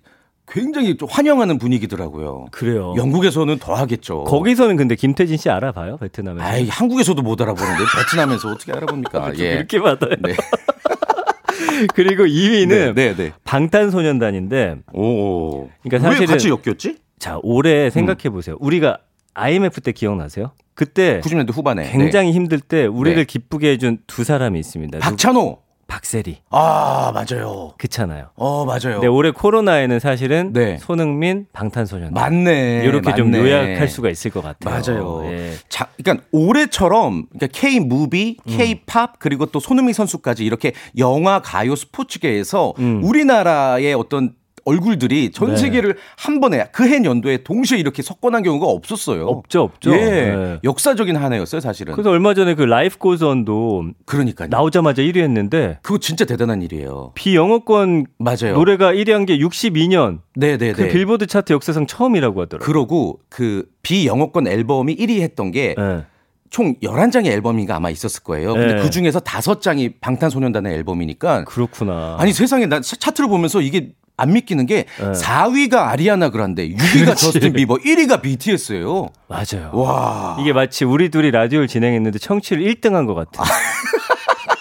굉장히 0.46 0.96
좀 0.98 1.08
환영하는 1.10 1.58
분위기더라고요. 1.58 2.46
그래요. 2.50 2.92
영국에서는 2.96 3.58
더 3.58 3.74
하겠죠. 3.74 4.24
거기서는 4.24 4.76
근데 4.76 4.94
김태진 4.94 5.38
씨 5.38 5.48
알아봐요 5.48 5.96
베트남에서. 5.96 6.44
아이, 6.44 6.68
한국에서도 6.68 7.20
못 7.22 7.40
알아보는데 7.40 7.82
베트남에서 7.96 8.50
어떻게 8.50 8.72
알아봅니까? 8.72 9.32
예. 9.40 9.54
이렇게 9.54 9.80
받아요. 9.80 10.16
네. 10.20 10.34
그리고 11.94 12.24
2위는 12.24 12.68
네, 12.68 12.92
네, 12.92 13.14
네. 13.16 13.32
방탄소년단인데 13.44 14.76
오. 14.92 15.68
그러니까 15.82 16.08
왜 16.10 16.14
사실은 16.14 16.26
같이 16.26 16.48
엮였지? 16.50 17.03
자 17.18 17.38
올해 17.42 17.90
생각해 17.90 18.30
보세요. 18.30 18.56
우리가 18.60 18.98
IMF 19.34 19.80
때 19.80 19.92
기억나세요? 19.92 20.52
그때 20.74 21.20
90년대 21.20 21.52
후반에. 21.52 21.90
굉장히 21.90 22.32
힘들 22.32 22.60
때 22.60 22.86
우리를 22.86 23.16
네. 23.18 23.24
기쁘게 23.24 23.70
해준 23.72 23.98
두 24.06 24.24
사람이 24.24 24.58
있습니다. 24.58 24.98
네. 24.98 25.02
박찬호. 25.02 25.64
박세리. 25.86 26.38
아, 26.50 27.12
맞아요. 27.12 27.74
그렇잖아요. 27.76 28.30
어, 28.36 28.64
맞아요. 28.64 28.94
근데 28.94 29.06
올해 29.06 29.30
코로나에는 29.30 30.00
사실은 30.00 30.52
네. 30.52 30.78
손흥민, 30.78 31.46
방탄소년단 31.52 32.14
맞네. 32.14 32.84
이렇게 32.84 33.14
좀 33.14 33.30
맞네. 33.30 33.44
요약할 33.44 33.88
수가 33.88 34.08
있을 34.08 34.30
것 34.30 34.42
같아요. 34.42 34.74
맞아요. 34.74 35.22
예. 35.30 35.52
자, 35.68 35.88
그러니까 36.02 36.24
올해처럼 36.32 37.26
그러니까 37.30 37.46
K 37.52 37.80
무비, 37.80 38.38
음. 38.48 38.56
K 38.56 38.80
팝 38.86 39.18
그리고 39.18 39.46
또 39.46 39.60
손흥민 39.60 39.92
선수까지 39.92 40.44
이렇게 40.44 40.72
영화, 40.96 41.40
가요, 41.40 41.76
스포츠계에서 41.76 42.72
음. 42.78 43.02
우리나라의 43.04 43.92
어떤 43.94 44.34
얼굴들이 44.64 45.30
전 45.32 45.50
네. 45.50 45.56
세계를 45.56 45.96
한 46.16 46.40
번에 46.40 46.66
그 46.72 46.84
해 46.84 47.02
연도에 47.04 47.38
동시에 47.44 47.78
이렇게 47.78 48.02
석권한 48.02 48.42
경우가 48.42 48.66
없었어요. 48.66 49.26
없죠, 49.26 49.62
없죠. 49.62 49.92
예. 49.92 49.96
네. 49.96 50.58
역사적인 50.64 51.16
한 51.16 51.32
해였어요, 51.32 51.60
사실은. 51.60 51.94
그래서 51.94 52.10
얼마 52.10 52.34
전에 52.34 52.54
그 52.54 52.62
Life 52.62 52.98
Goes 52.98 53.44
On도 53.44 53.90
그러니까요. 54.06 54.48
나오자마자 54.50 55.02
1위 55.02 55.18
했는데 55.18 55.78
그거 55.82 55.98
진짜 55.98 56.24
대단한 56.24 56.62
일이에요. 56.62 57.12
비영어권 57.14 58.06
맞아요. 58.18 58.54
노래가 58.54 58.92
1위 58.92 59.10
한 59.10 59.24
게 59.26 59.38
62년 59.38 60.20
네, 60.36 60.56
네, 60.58 60.72
그 60.72 60.82
네. 60.82 60.88
빌보드 60.88 61.26
차트 61.26 61.52
역사상 61.54 61.86
처음이라고 61.86 62.42
하더라고요. 62.42 62.66
그러고 62.66 63.20
그 63.28 63.64
비영어권 63.82 64.46
앨범이 64.46 64.96
1위 64.96 65.20
했던 65.20 65.50
게 65.50 65.74
예. 65.78 66.04
총 66.50 66.74
11장의 66.82 67.26
앨범인가 67.28 67.76
아마 67.76 67.90
있었을 67.90 68.22
거예요. 68.22 68.52
근데 68.54 68.74
네. 68.74 68.82
그 68.82 68.90
중에서 68.90 69.18
5장이 69.20 69.94
방탄소년단의 70.00 70.72
앨범이니까 70.74 71.44
그렇구나. 71.44 72.16
아니 72.18 72.32
세상에 72.32 72.66
난 72.66 72.82
차- 72.82 72.96
차트를 72.96 73.28
보면서 73.28 73.60
이게 73.60 73.92
안 74.16 74.32
믿기는 74.32 74.64
게 74.66 74.84
네. 74.98 75.12
4위가 75.12 75.74
아리아나 75.88 76.30
그란데, 76.30 76.68
6위가 76.68 77.04
그렇지. 77.04 77.24
저스틴 77.24 77.52
비버, 77.52 77.76
1위가 77.78 78.22
BTS예요. 78.22 79.08
맞아요. 79.28 79.70
와. 79.72 80.36
이게 80.40 80.52
마치 80.52 80.84
우리 80.84 81.08
둘이 81.08 81.30
라디오를 81.32 81.66
진행했는데 81.66 82.18
청취율 82.20 82.60
1등한 82.60 83.06
것 83.06 83.14
같아. 83.14 83.42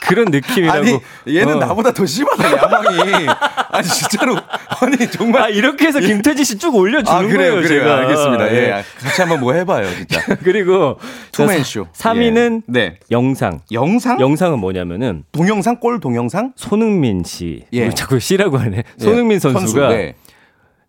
그런 0.07 0.25
느낌이라고. 0.31 0.77
아니 0.79 0.99
얘는 1.27 1.55
어. 1.57 1.59
나보다 1.59 1.91
더 1.93 2.05
심하다 2.05 2.57
야망이. 2.57 3.27
아니 3.71 3.87
진짜로 3.87 4.35
아니 4.81 5.09
정말 5.11 5.41
아 5.43 5.49
이렇게 5.49 5.87
해서 5.87 5.99
김태진 5.99 6.43
씨 6.45 6.57
쭉 6.57 6.75
올려주는 6.75 7.11
아 7.19 7.21
그래요 7.21 7.53
거예요, 7.53 7.61
그래요 7.61 7.67
제가. 7.67 7.97
알겠습니다. 7.99 8.51
예. 8.53 8.55
예. 8.55 8.83
같이 8.99 9.21
한번 9.21 9.39
뭐 9.39 9.53
해봐요 9.53 9.87
진짜. 9.95 10.21
그리고 10.43 10.97
투맨쇼. 11.31 11.87
3위는 11.93 12.61
예. 12.67 12.71
네. 12.71 12.99
영상. 13.11 13.59
영상? 13.71 14.19
영상은 14.19 14.59
뭐냐면은 14.59 15.23
동영상 15.31 15.77
꼴 15.79 15.99
동영상? 15.99 16.53
손흥민 16.55 17.23
씨. 17.23 17.63
예. 17.73 17.89
자꾸 17.89 18.19
씨라고 18.19 18.57
하네. 18.57 18.77
예. 18.77 18.83
손흥민 19.03 19.39
선수가 19.39 19.59
선수, 19.81 19.95
네. 19.95 20.13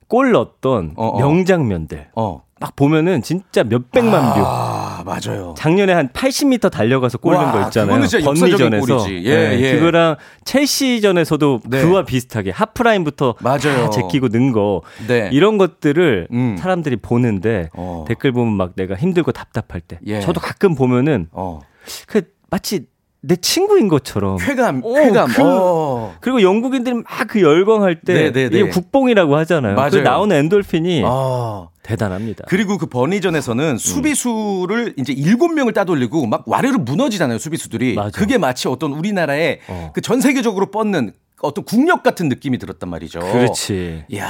골 0.09 0.33
넣었던 0.33 0.93
어, 0.97 1.07
어. 1.09 1.19
명장면들. 1.19 2.09
어. 2.15 2.43
딱 2.65 2.77
보면은 2.77 3.21
진짜 3.21 3.63
몇백만 3.63 4.33
뷰. 4.33 4.41
아 4.43 5.03
맞아요. 5.05 5.55
작년에 5.59 5.93
한 5.93 6.09
80m 6.09 6.71
달려가서 6.71 7.19
골 7.19 7.35
넣은 7.35 7.45
와, 7.45 7.53
거 7.53 7.63
있잖아요. 7.65 8.01
번리전에서. 8.25 9.11
예, 9.11 9.59
예. 9.61 9.75
그거랑 9.75 10.17
첼시전에서도 10.47 11.61
네. 11.67 11.83
그와 11.83 12.07
비슷하게 12.07 12.53
하프라인부터 12.53 13.35
맞아요. 13.41 13.59
다 13.59 13.91
제끼고 13.91 14.29
는 14.29 14.53
거. 14.53 14.81
네. 15.07 15.29
이런 15.31 15.59
것들을 15.59 16.29
음. 16.33 16.57
사람들이 16.59 16.97
보는데 16.97 17.69
어. 17.75 18.07
댓글 18.09 18.33
보면 18.33 18.55
막 18.55 18.73
내가 18.77 18.95
힘들고 18.95 19.33
답답할 19.33 19.83
때 19.83 19.99
예. 20.07 20.21
저도 20.21 20.41
가끔 20.41 20.75
보면은 20.75 21.29
어. 21.33 21.61
그 22.07 22.23
마치 22.49 22.87
내 23.27 23.37
친구인 23.37 23.89
것처럼. 23.89 24.37
쾌감, 24.37 24.83
어, 24.85 24.93
쾌감. 24.95 25.29
그- 25.29 25.43
어. 25.43 26.15
그리고 26.21 26.43
영국인들이 26.43 26.97
막 26.97 27.27
그 27.27 27.41
열광할 27.41 28.01
때 28.03 28.31
네네네. 28.31 28.59
이게 28.59 28.69
국뽕이라고 28.69 29.35
하잖아요. 29.39 29.75
그 29.75 29.81
맞아요. 29.81 30.03
나오는 30.03 30.37
엔돌핀이 30.37 31.03
아. 31.07 31.69
대단합니다. 31.83 32.45
그리고 32.49 32.77
그 32.79 32.87
버니전에서는 32.87 33.79
수비수를 33.79 34.95
이제 34.99 35.13
일곱 35.13 35.49
명을 35.55 35.73
따돌리고 35.73 36.27
막 36.27 36.45
와르르 36.47 36.79
무너지잖아요, 36.79 37.39
수비수들이. 37.39 37.95
맞아. 37.95 38.19
그게 38.19 38.39
마치 38.39 38.69
어떤 38.69 38.93
우리나라의 38.93 39.61
어. 39.69 39.91
그전 39.95 40.21
세계적으로 40.21 40.71
뻗는 40.71 41.13
어떤 41.43 41.65
국력 41.65 42.03
같은 42.03 42.29
느낌이 42.29 42.59
들었단 42.59 42.89
말이죠. 42.89 43.21
그렇지. 43.21 44.05
이야. 44.09 44.29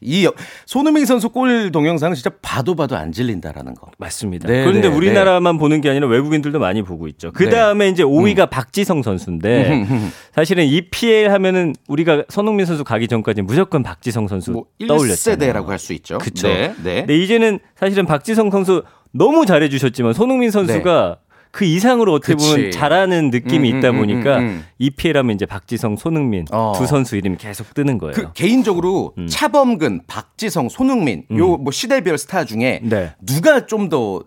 이 0.00 0.24
여- 0.26 0.32
손흥민 0.66 1.06
선수 1.06 1.30
골 1.30 1.70
동영상은 1.72 2.14
진짜 2.14 2.30
봐도 2.42 2.74
봐도 2.74 2.96
안 2.96 3.12
질린다라는 3.12 3.74
거. 3.74 3.90
맞습니다. 3.98 4.48
네, 4.48 4.64
그런데 4.64 4.88
네, 4.90 4.94
우리나라만 4.94 5.58
보는 5.58 5.80
게 5.80 5.90
아니라 5.90 6.06
외국인들도 6.06 6.58
많이 6.58 6.82
보고 6.82 7.08
있죠. 7.08 7.32
그 7.32 7.44
네. 7.44 7.50
다음에 7.50 7.88
이제 7.88 8.02
5위가 8.02 8.50
박지성 8.50 9.02
선수인데 9.02 9.86
사실은 10.34 10.64
EPL 10.66 11.30
하면은 11.32 11.74
우리가 11.88 12.24
손흥민 12.28 12.66
선수 12.66 12.84
가기 12.84 13.08
전까지 13.08 13.42
무조건 13.42 13.82
박지성 13.82 14.28
선수 14.28 14.52
뭐 14.52 14.64
떠올렸잖아요. 14.86 15.52
1세대라고 15.52 15.66
할 15.68 15.78
수 15.78 15.92
있죠. 15.94 16.18
그쵸. 16.18 16.48
네. 16.48 16.74
네. 16.82 16.94
근데 17.00 17.16
이제는 17.18 17.58
사실은 17.76 18.06
박지성 18.06 18.50
선수 18.50 18.82
너무 19.12 19.46
잘해주셨지만 19.46 20.12
손흥민 20.12 20.50
선수가 20.50 21.18
그 21.56 21.64
이상으로 21.64 22.12
어떻게 22.12 22.34
네. 22.34 22.36
그치. 22.36 22.50
보면 22.54 22.70
잘하는 22.70 23.30
느낌이 23.30 23.72
음, 23.72 23.78
있다 23.78 23.88
음, 23.90 23.96
보니까 23.96 24.36
음, 24.40 24.42
음. 24.44 24.64
EPL 24.78 25.16
하면 25.16 25.34
이제 25.36 25.46
박지성, 25.46 25.96
손흥민 25.96 26.44
어. 26.52 26.74
두 26.76 26.86
선수 26.86 27.16
이름이 27.16 27.38
계속 27.38 27.72
뜨는 27.72 27.96
거예요. 27.96 28.12
그 28.14 28.32
개인적으로 28.34 29.14
음. 29.16 29.26
차범근, 29.26 30.02
박지성, 30.06 30.68
손흥민 30.68 31.24
요 31.32 31.56
뭐 31.56 31.72
시대별 31.72 32.18
스타 32.18 32.44
중에 32.44 32.80
네. 32.82 33.14
누가 33.24 33.64
좀더 33.64 34.22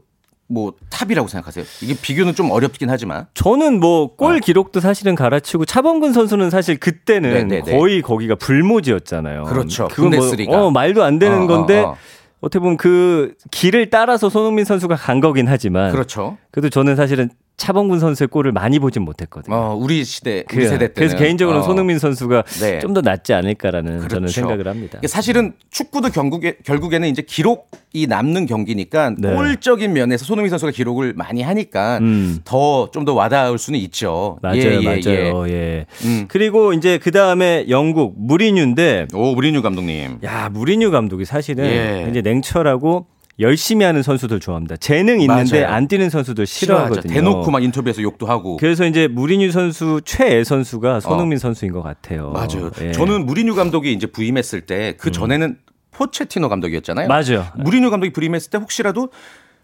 뭐 0.52 0.74
top이라고 0.90 1.28
생각하세요? 1.28 1.64
이게 1.84 1.94
비교는 2.02 2.34
좀 2.34 2.50
어렵긴 2.50 2.90
하지만. 2.90 3.28
저는 3.36 3.80
뭐 3.80 4.16
골 4.16 4.40
기록도 4.40 4.80
사실은 4.80 5.14
갈아치고 5.14 5.66
차범근 5.66 6.12
선수는 6.14 6.50
사실 6.50 6.80
그때는 6.80 7.30
어. 7.30 7.34
네네네. 7.36 7.78
거의 7.78 8.02
거기가 8.02 8.34
불모지였잖아요. 8.34 9.44
그렇죠. 9.44 9.88
그건 9.92 10.16
뭐. 10.48 10.58
어, 10.58 10.72
말도 10.72 11.04
안 11.04 11.20
되는 11.20 11.42
어, 11.42 11.44
어, 11.44 11.48
건데 11.48 11.80
어. 11.82 11.96
어떻게 12.42 12.60
보면 12.60 12.78
그 12.78 13.36
길을 13.52 13.90
따라서 13.90 14.30
손흥민 14.30 14.66
선수가 14.66 14.96
간 14.96 15.20
거긴 15.20 15.48
하지만 15.48 15.92
그렇죠. 15.92 16.38
그래도 16.52 16.70
저는 16.70 16.96
사실은 16.96 17.30
차범근 17.60 18.00
선수의 18.00 18.30
골을 18.30 18.52
많이 18.52 18.80
보진 18.80 19.04
못했거든요. 19.04 19.56
어, 19.56 19.76
우리 19.76 20.04
시대, 20.06 20.46
우리. 20.52 20.64
세대 20.64 20.78
때는. 20.78 20.94
그래서 20.96 21.18
개인적으로 21.18 21.60
어. 21.60 21.62
손흥민 21.62 22.00
선수가 22.00 22.44
네. 22.62 22.80
좀더 22.80 23.02
낫지 23.02 23.34
않을까라는 23.34 24.00
저는 24.00 24.08
그렇죠. 24.08 24.28
생각을 24.34 24.68
합니다. 24.68 25.00
사실은 25.06 25.54
축구도 25.70 26.10
결국에, 26.10 26.56
결국에는 26.64 27.08
이제 27.10 27.22
기록이 27.22 28.08
남는 28.08 28.46
경기니까 28.46 29.16
네. 29.18 29.34
골적인 29.34 29.92
면에서 29.94 30.26
손흥민 30.26 30.50
선수가 30.50 30.72
기록을 30.72 31.14
많이 31.14 31.42
하니까 31.42 32.00
음. 32.00 32.40
더좀 32.46 33.04
더 33.06 33.14
와닿을 33.14 33.58
수는 33.58 33.78
있죠. 33.80 34.40
맞아요, 34.42 34.58
예, 34.58 34.80
예, 34.82 34.86
맞아요. 34.86 35.50
예. 35.50 35.54
예. 35.54 35.86
음. 36.06 36.26
그리고 36.30 36.74
이제 36.74 36.98
그 36.98 37.12
다음에 37.12 37.66
영국 37.70 38.14
무리뉴인데 38.18 39.08
오, 39.14 39.36
무리뉴 39.36 39.62
감독님. 39.62 40.20
야, 40.24 40.50
무리뉴 40.50 40.92
감독이 40.92 41.26
사실은 41.26 41.66
예. 41.66 42.08
이제 42.10 42.22
냉철하고 42.22 43.06
열심히 43.40 43.86
하는 43.86 44.04
선수들 44.04 44.40
좋아합니다. 44.40 44.76
재능 44.78 45.22
있는데 45.22 45.62
맞아요. 45.62 45.74
안 45.74 45.88
뛰는 45.88 46.10
선수들 46.10 46.46
싫어하죠. 46.46 46.86
싫어하거든요. 47.02 47.14
대놓고 47.14 47.52
막 47.52 47.64
인터뷰에서 47.64 48.02
욕도 48.02 48.26
하고. 48.26 48.58
그래서 48.58 48.86
이제 48.86 49.08
무리뉴 49.08 49.52
선수 49.52 50.02
최애 50.04 50.44
선수가 50.44 51.00
손흥민 51.00 51.38
선수인 51.38 51.72
것 51.72 51.82
같아요. 51.82 52.28
어. 52.28 52.32
맞아요. 52.34 52.72
예. 52.82 52.88
음. 52.88 52.92
저는 52.94 53.26
무리뉴 53.26 53.56
감독이 53.56 53.94
이제 53.94 54.08
부임했을 54.08 54.62
때 54.62 54.96
그 54.98 55.12
전에는 55.12 55.58
포체티노 55.92 56.50
감독이었잖아요. 56.50 57.08
맞아요. 57.08 57.46
무리뉴 57.58 57.90
감독이 57.92 58.12
부임했을 58.14 58.52
때 58.52 58.58
혹시라도 58.58 59.10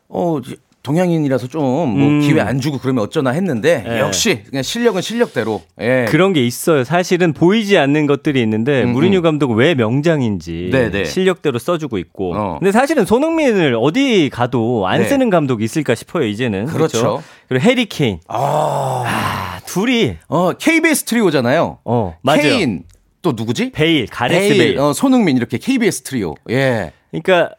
어 0.07 0.39
동양인이라서 0.85 1.47
좀뭐 1.47 1.85
음. 1.85 2.19
기회 2.21 2.39
안 2.39 2.61
주고 2.61 2.77
그러면 2.77 3.03
어쩌나 3.03 3.31
했는데 3.31 3.83
예. 3.87 3.99
역시 3.99 4.43
그냥 4.49 4.61
실력은 4.61 5.01
실력대로. 5.01 5.61
예. 5.81 6.05
그런 6.07 6.31
게 6.31 6.45
있어요. 6.45 6.83
사실은 6.83 7.33
보이지 7.33 7.77
않는 7.77 8.05
것들이 8.05 8.41
있는데 8.43 8.83
음, 8.83 8.93
무리뉴 8.93 9.21
감독은 9.23 9.55
왜 9.55 9.73
명장인지 9.73 10.69
네네. 10.71 11.05
실력대로 11.05 11.57
써주고 11.57 11.97
있고. 11.97 12.35
어. 12.35 12.59
근데 12.59 12.71
사실은 12.71 13.05
손흥민을 13.05 13.75
어디 13.81 14.29
가도 14.31 14.87
안 14.87 15.01
네. 15.01 15.07
쓰는 15.07 15.29
감독이 15.31 15.63
있을까 15.63 15.95
싶어요. 15.95 16.25
이제는 16.25 16.65
그렇죠. 16.65 17.23
그리고 17.49 17.65
해리 17.67 17.85
케인. 17.85 18.19
아, 18.27 19.03
아, 19.05 19.59
둘이 19.65 20.17
어 20.27 20.53
KBS 20.53 21.05
트리오잖아요. 21.05 21.79
어 21.83 22.15
맞아요. 22.21 22.41
케인 22.41 22.83
또 23.25 23.33
누구지? 23.35 23.71
베일, 23.71 24.05
가레스 24.05 24.49
베일. 24.49 24.57
베일, 24.57 24.79
어, 24.79 24.93
손흥민 24.93 25.35
이렇게 25.35 25.57
KBS 25.57 26.03
트리오. 26.03 26.35
예. 26.51 26.91
그러니까 27.09 27.55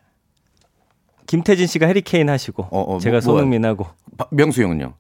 김태진 1.27 1.67
씨가 1.67 1.87
해리 1.87 2.01
케인 2.03 2.29
하시고 2.31 2.69
어, 2.71 2.81
어, 2.95 2.99
제가 2.99 3.15
뭐, 3.17 3.21
손흥민 3.21 3.65
하고 3.65 3.87
바- 4.17 4.27
명수 4.31 4.63
형은요? 4.63 4.95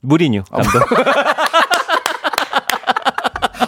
무리뉴 0.00 0.42
아, 0.50 0.62
감독. 0.62 0.82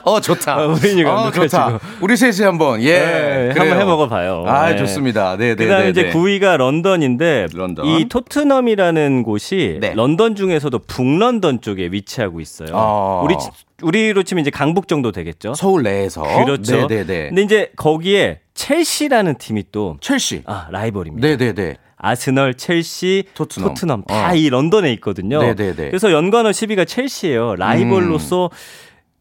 어 0.07 0.21
좋다. 0.21 0.57
어, 0.63 0.69
무리뉴 0.69 1.09
어, 1.09 1.15
감독 1.15 1.43
좋다. 1.49 1.79
우리 2.01 2.17
셋이 2.17 2.43
한번 2.45 2.83
예 2.83 2.99
네. 2.99 3.53
한번 3.57 3.81
해먹어 3.81 4.09
봐요. 4.09 4.45
아 4.47 4.71
네. 4.71 4.77
좋습니다. 4.77 5.37
네, 5.39 5.55
네, 5.55 5.65
그다음에 5.65 5.85
네, 5.85 5.91
이제 5.91 6.03
네. 6.05 6.13
9위가 6.13 6.59
런던인데 6.59 7.47
런던. 7.55 7.87
이 7.87 8.09
토트넘이라는 8.09 9.23
곳이 9.23 9.79
네. 9.81 9.95
런던 9.95 10.35
중에서도 10.35 10.79
북런던 10.81 11.63
쪽에 11.63 11.89
위치하고 11.91 12.41
있어요. 12.41 12.69
아. 12.75 13.23
우리 13.25 13.35
치- 13.39 13.49
우리로 13.83 14.25
치면 14.25 14.43
이제 14.43 14.51
강북 14.51 14.89
정도 14.89 15.11
되겠죠. 15.11 15.55
서울 15.55 15.85
내에서 15.85 16.23
그렇죠. 16.23 16.87
네, 16.87 17.05
네, 17.05 17.07
네. 17.07 17.29
근데 17.29 17.43
이제 17.43 17.73
거기에 17.77 18.41
첼시라는 18.53 19.37
팀이 19.39 19.65
또 19.73 19.97
첼시. 20.01 20.43
아, 20.45 20.67
라이벌입니다. 20.71 21.27
네, 21.27 21.37
네, 21.37 21.53
네. 21.55 21.77
아스널, 21.97 22.55
첼시, 22.55 23.25
토트넘. 23.35 23.69
토트넘, 23.71 24.01
어. 24.01 24.05
다이 24.13 24.49
런던에 24.51 24.93
있거든요. 24.95 25.41
네네네. 25.41 25.75
그래서 25.89 26.13
연관어 26.13 26.51
10위가 26.51 26.87
첼시예요. 26.87 27.57
라이벌로서 27.57 28.51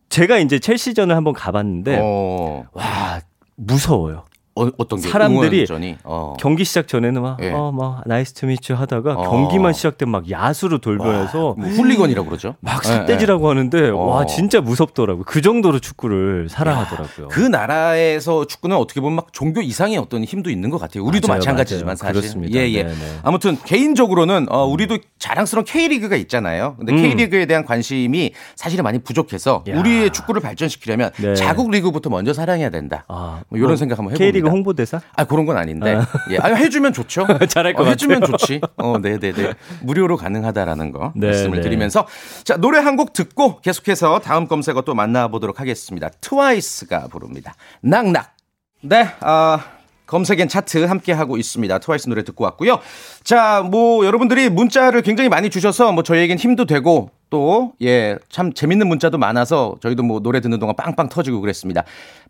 제가 0.10 0.38
이제 0.40 0.60
첼시전을 0.60 1.16
한번 1.16 1.34
가봤는데 1.34 2.00
어. 2.02 2.66
와 2.74 3.22
무서워요. 3.56 4.26
어, 4.56 4.68
어떤 4.78 5.02
게 5.02 5.10
사람들이? 5.10 5.66
어. 6.04 6.36
경기 6.40 6.64
시작 6.64 6.88
전에는 6.88 7.22
막, 7.22 7.40
예. 7.42 7.52
어, 7.52 7.72
막, 7.72 8.04
nice 8.06 8.34
to 8.34 8.46
meet 8.46 8.62
you 8.62 8.74
하다가 8.74 9.14
어. 9.14 9.30
경기만 9.30 9.74
시작되면 9.74 10.12
막 10.12 10.30
야수로 10.30 10.78
돌변해서 10.78 11.56
뭐 11.58 11.68
훌리건이라고 11.70 12.28
그러죠. 12.28 12.56
막 12.60 12.82
예, 12.86 12.88
삿대질하고 12.88 13.50
하는데, 13.50 13.90
어. 13.90 13.98
와, 13.98 14.26
진짜 14.28 14.62
무섭더라고요. 14.62 15.24
그 15.26 15.42
정도로 15.42 15.80
축구를 15.80 16.50
사랑하더라고요. 16.50 17.30
그 17.30 17.40
나라에서 17.40 18.46
축구는 18.46 18.78
어떻게 18.78 19.02
보면 19.02 19.16
막 19.16 19.34
종교 19.34 19.62
이상의 19.62 19.98
어떤 19.98 20.24
힘도 20.24 20.52
있는 20.52 20.70
것 20.70 20.78
같아요. 20.78 21.04
우리도 21.04 21.28
맞아요, 21.28 21.40
마찬가지지만 21.40 21.98
맞아요. 22.00 22.14
사실. 22.14 22.14
그렇습니다. 22.14 22.60
예, 22.60 22.70
예. 22.70 22.84
네네. 22.84 22.96
아무튼 23.24 23.58
개인적으로는 23.66 24.52
어, 24.52 24.66
우리도 24.66 25.00
자랑스러운 25.18 25.66
K리그가 25.66 26.16
있잖아요. 26.18 26.76
근데 26.78 26.94
음. 26.94 27.02
K리그에 27.02 27.48
대한 27.48 27.66
관심이 27.66 28.34
사실은 28.56 28.84
많이 28.84 29.00
부족해서 29.00 29.64
야. 29.68 29.80
우리의 29.80 30.12
축구를 30.12 30.42
발전시키려면 30.42 31.10
네. 31.18 31.34
자국 31.34 31.72
리그부터 31.72 32.12
먼저 32.12 32.34
사랑해야 32.34 32.70
된다. 32.70 33.06
아, 33.08 33.42
뭐 33.50 33.58
이런 33.58 33.70
뭐, 33.70 33.76
생각 33.78 33.98
한번 33.98 34.14
해봅니다. 34.14 34.43
K리그 34.44 34.50
홍보대사? 34.50 35.02
아 35.16 35.24
그런 35.26 35.46
건 35.46 35.58
아닌데. 35.58 35.96
아. 35.96 36.06
예. 36.30 36.38
아 36.38 36.48
해주면 36.54 36.94
좋죠. 36.94 37.26
잘할 37.50 37.74
것 37.74 37.84
어, 37.84 37.90
해주면 37.90 38.20
같아요. 38.22 38.38
좋지. 38.38 38.62
어, 38.78 39.00
네, 39.00 39.18
네, 39.18 39.32
네. 39.32 39.54
무료로 39.82 40.18
가능하다라는 40.18 40.92
거 40.92 41.12
네, 41.16 41.28
말씀을 41.28 41.58
네. 41.58 41.62
드리면서 41.62 42.08
자 42.44 42.58
노래 42.58 42.80
한 42.80 42.94
곡 42.94 43.12
듣고 43.14 43.60
계속해서 43.62 44.20
다음 44.20 44.48
검색어 44.48 44.82
또 44.82 44.94
만나보도록 44.94 45.60
하겠습니다. 45.60 46.10
트와이스가 46.22 47.08
부릅니다. 47.08 47.56
낙낙. 47.82 48.36
네, 48.82 49.08
아. 49.22 49.60
검색엔 50.06 50.48
차트 50.48 50.84
함께 50.84 51.12
하고 51.12 51.38
있습니다. 51.38 51.80
트와이스 51.80 52.08
노래 52.08 52.24
듣고 52.24 52.44
왔고요. 52.44 52.80
자, 53.24 53.62
뭐 53.68 54.06
여러분들이 54.06 54.50
문자를 54.50 55.02
굉장히 55.02 55.28
많이 55.30 55.50
주셔서 55.50 55.92
뭐 55.92 56.04
저희에겐 56.04 56.38
힘도 56.38 56.66
되고 56.66 57.10
또 57.32 57.74
예, 57.82 58.18
참 58.30 58.54
재밌는 58.54 58.88
문자도 58.90 59.18
많아서 59.18 59.76
저희도 59.82 60.04
뭐 60.04 60.20
노래 60.20 60.40
듣는 60.40 60.60
동안 60.60 60.76
빵빵 60.76 61.10
터지고 61.10 61.42
그랬습니다. 61.42 61.84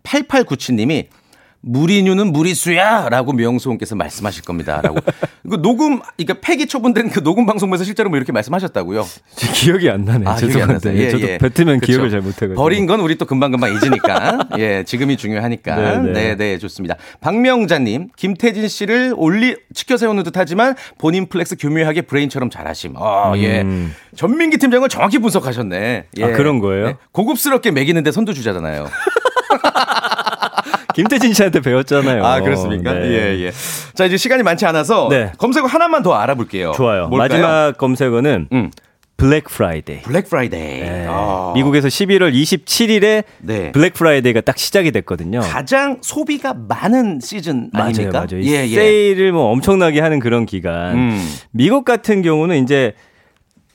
8897님이 0.04 1.08
무리뉴는 1.66 2.34
무리수야 2.34 3.08
라고 3.10 3.32
명수홍께서 3.32 3.96
말씀하실 3.96 4.44
겁니다 4.44 4.82
라고. 4.82 4.98
이거 5.46 5.58
녹음, 5.64 6.02
그러니까 6.18 6.36
폐기 6.42 6.68
처분된 6.68 7.10
그 7.10 7.24
녹음 7.24 7.46
방송에서 7.46 7.86
실제로 7.86 8.10
뭐 8.10 8.18
이렇게 8.18 8.34
말씀하셨다고요. 8.34 9.06
기억이 9.36 9.90
안 9.90 10.04
나네. 10.04 10.26
아, 10.28 10.32
안 10.32 10.38
죄송한데. 10.38 10.74
나세요? 10.74 10.98
예, 10.98 11.10
저도 11.10 11.28
예. 11.28 11.38
뱉으면 11.38 11.80
그쵸. 11.80 11.94
기억을 11.94 12.10
잘 12.10 12.20
못해가지고. 12.22 12.56
버린 12.56 12.86
건 12.86 13.00
우리 13.00 13.18
또 13.18 13.26
금방금방 13.26 13.74
잊으니까. 13.76 14.50
예, 14.60 14.84
지금이 14.84 15.16
중요하니까. 15.16 15.76
네, 15.76 15.98
네, 16.00 16.12
네. 16.12 16.36
네, 16.36 16.58
좋습니다. 16.58 16.96
박명자님, 17.22 18.10
김태진 18.18 18.68
씨를 18.68 19.14
올리, 19.16 19.56
치켜 19.74 19.96
세우는 19.96 20.24
듯 20.24 20.36
하지만 20.36 20.76
본인 20.98 21.28
flex 21.28 21.56
교묘하게 21.58 22.02
브레인처럼 22.02 22.50
잘하심. 22.50 22.96
어, 22.98 23.34
예. 23.38 23.62
음. 23.62 23.96
전민기 24.18 24.58
팀장을 24.58 24.88
정확히 24.90 25.18
분석하셨네. 25.18 26.06
예. 26.18 26.24
아, 26.24 26.32
그런 26.34 26.60
거예요? 26.60 26.88
네. 26.88 26.96
고급스럽게 27.14 27.72
멕이는데 27.72 28.12
선두주자잖아요. 28.12 28.88
김태진 30.94 31.34
씨한테 31.34 31.60
배웠잖아요. 31.62 32.26
아, 32.26 32.40
그렇습니까? 32.42 32.94
네. 32.94 33.08
예, 33.08 33.40
예. 33.46 33.52
자, 33.94 34.06
이제 34.06 34.18
시간이 34.18 34.44
많지 34.44 34.66
않아서 34.66 35.08
네. 35.10 35.32
검색어 35.38 35.68
하나만 35.68 36.04
더 36.04 36.14
알아볼게요. 36.14 36.72
좋아요. 36.74 37.08
뭘까요? 37.08 37.18
마지막 37.42 37.78
검색어는 37.78 38.48
음. 38.52 38.72
블랙 39.16 39.46
프라이데이. 39.46 40.02
블랙 40.02 40.30
프라이데이. 40.30 40.82
네. 40.82 41.06
아. 41.08 41.54
미국에서 41.56 41.88
11월 41.88 42.34
27일에 42.34 43.24
네. 43.40 43.72
블랙 43.72 43.94
프라이데이가 43.94 44.42
딱 44.42 44.58
시작이 44.58 44.92
됐거든요. 44.92 45.40
가장 45.40 46.00
소비가 46.02 46.54
많은 46.54 47.20
시즌 47.22 47.70
아닙니까? 47.74 48.12
맞아요, 48.12 48.28
맞아요. 48.32 48.44
예, 48.44 48.68
예. 48.68 48.76
세일을 48.76 49.32
뭐 49.32 49.52
엄청나게 49.52 50.02
하는 50.02 50.20
그런 50.20 50.46
기간. 50.46 50.96
음. 50.96 51.30
미국 51.52 51.86
같은 51.86 52.22
경우는 52.22 52.64
이제 52.64 52.94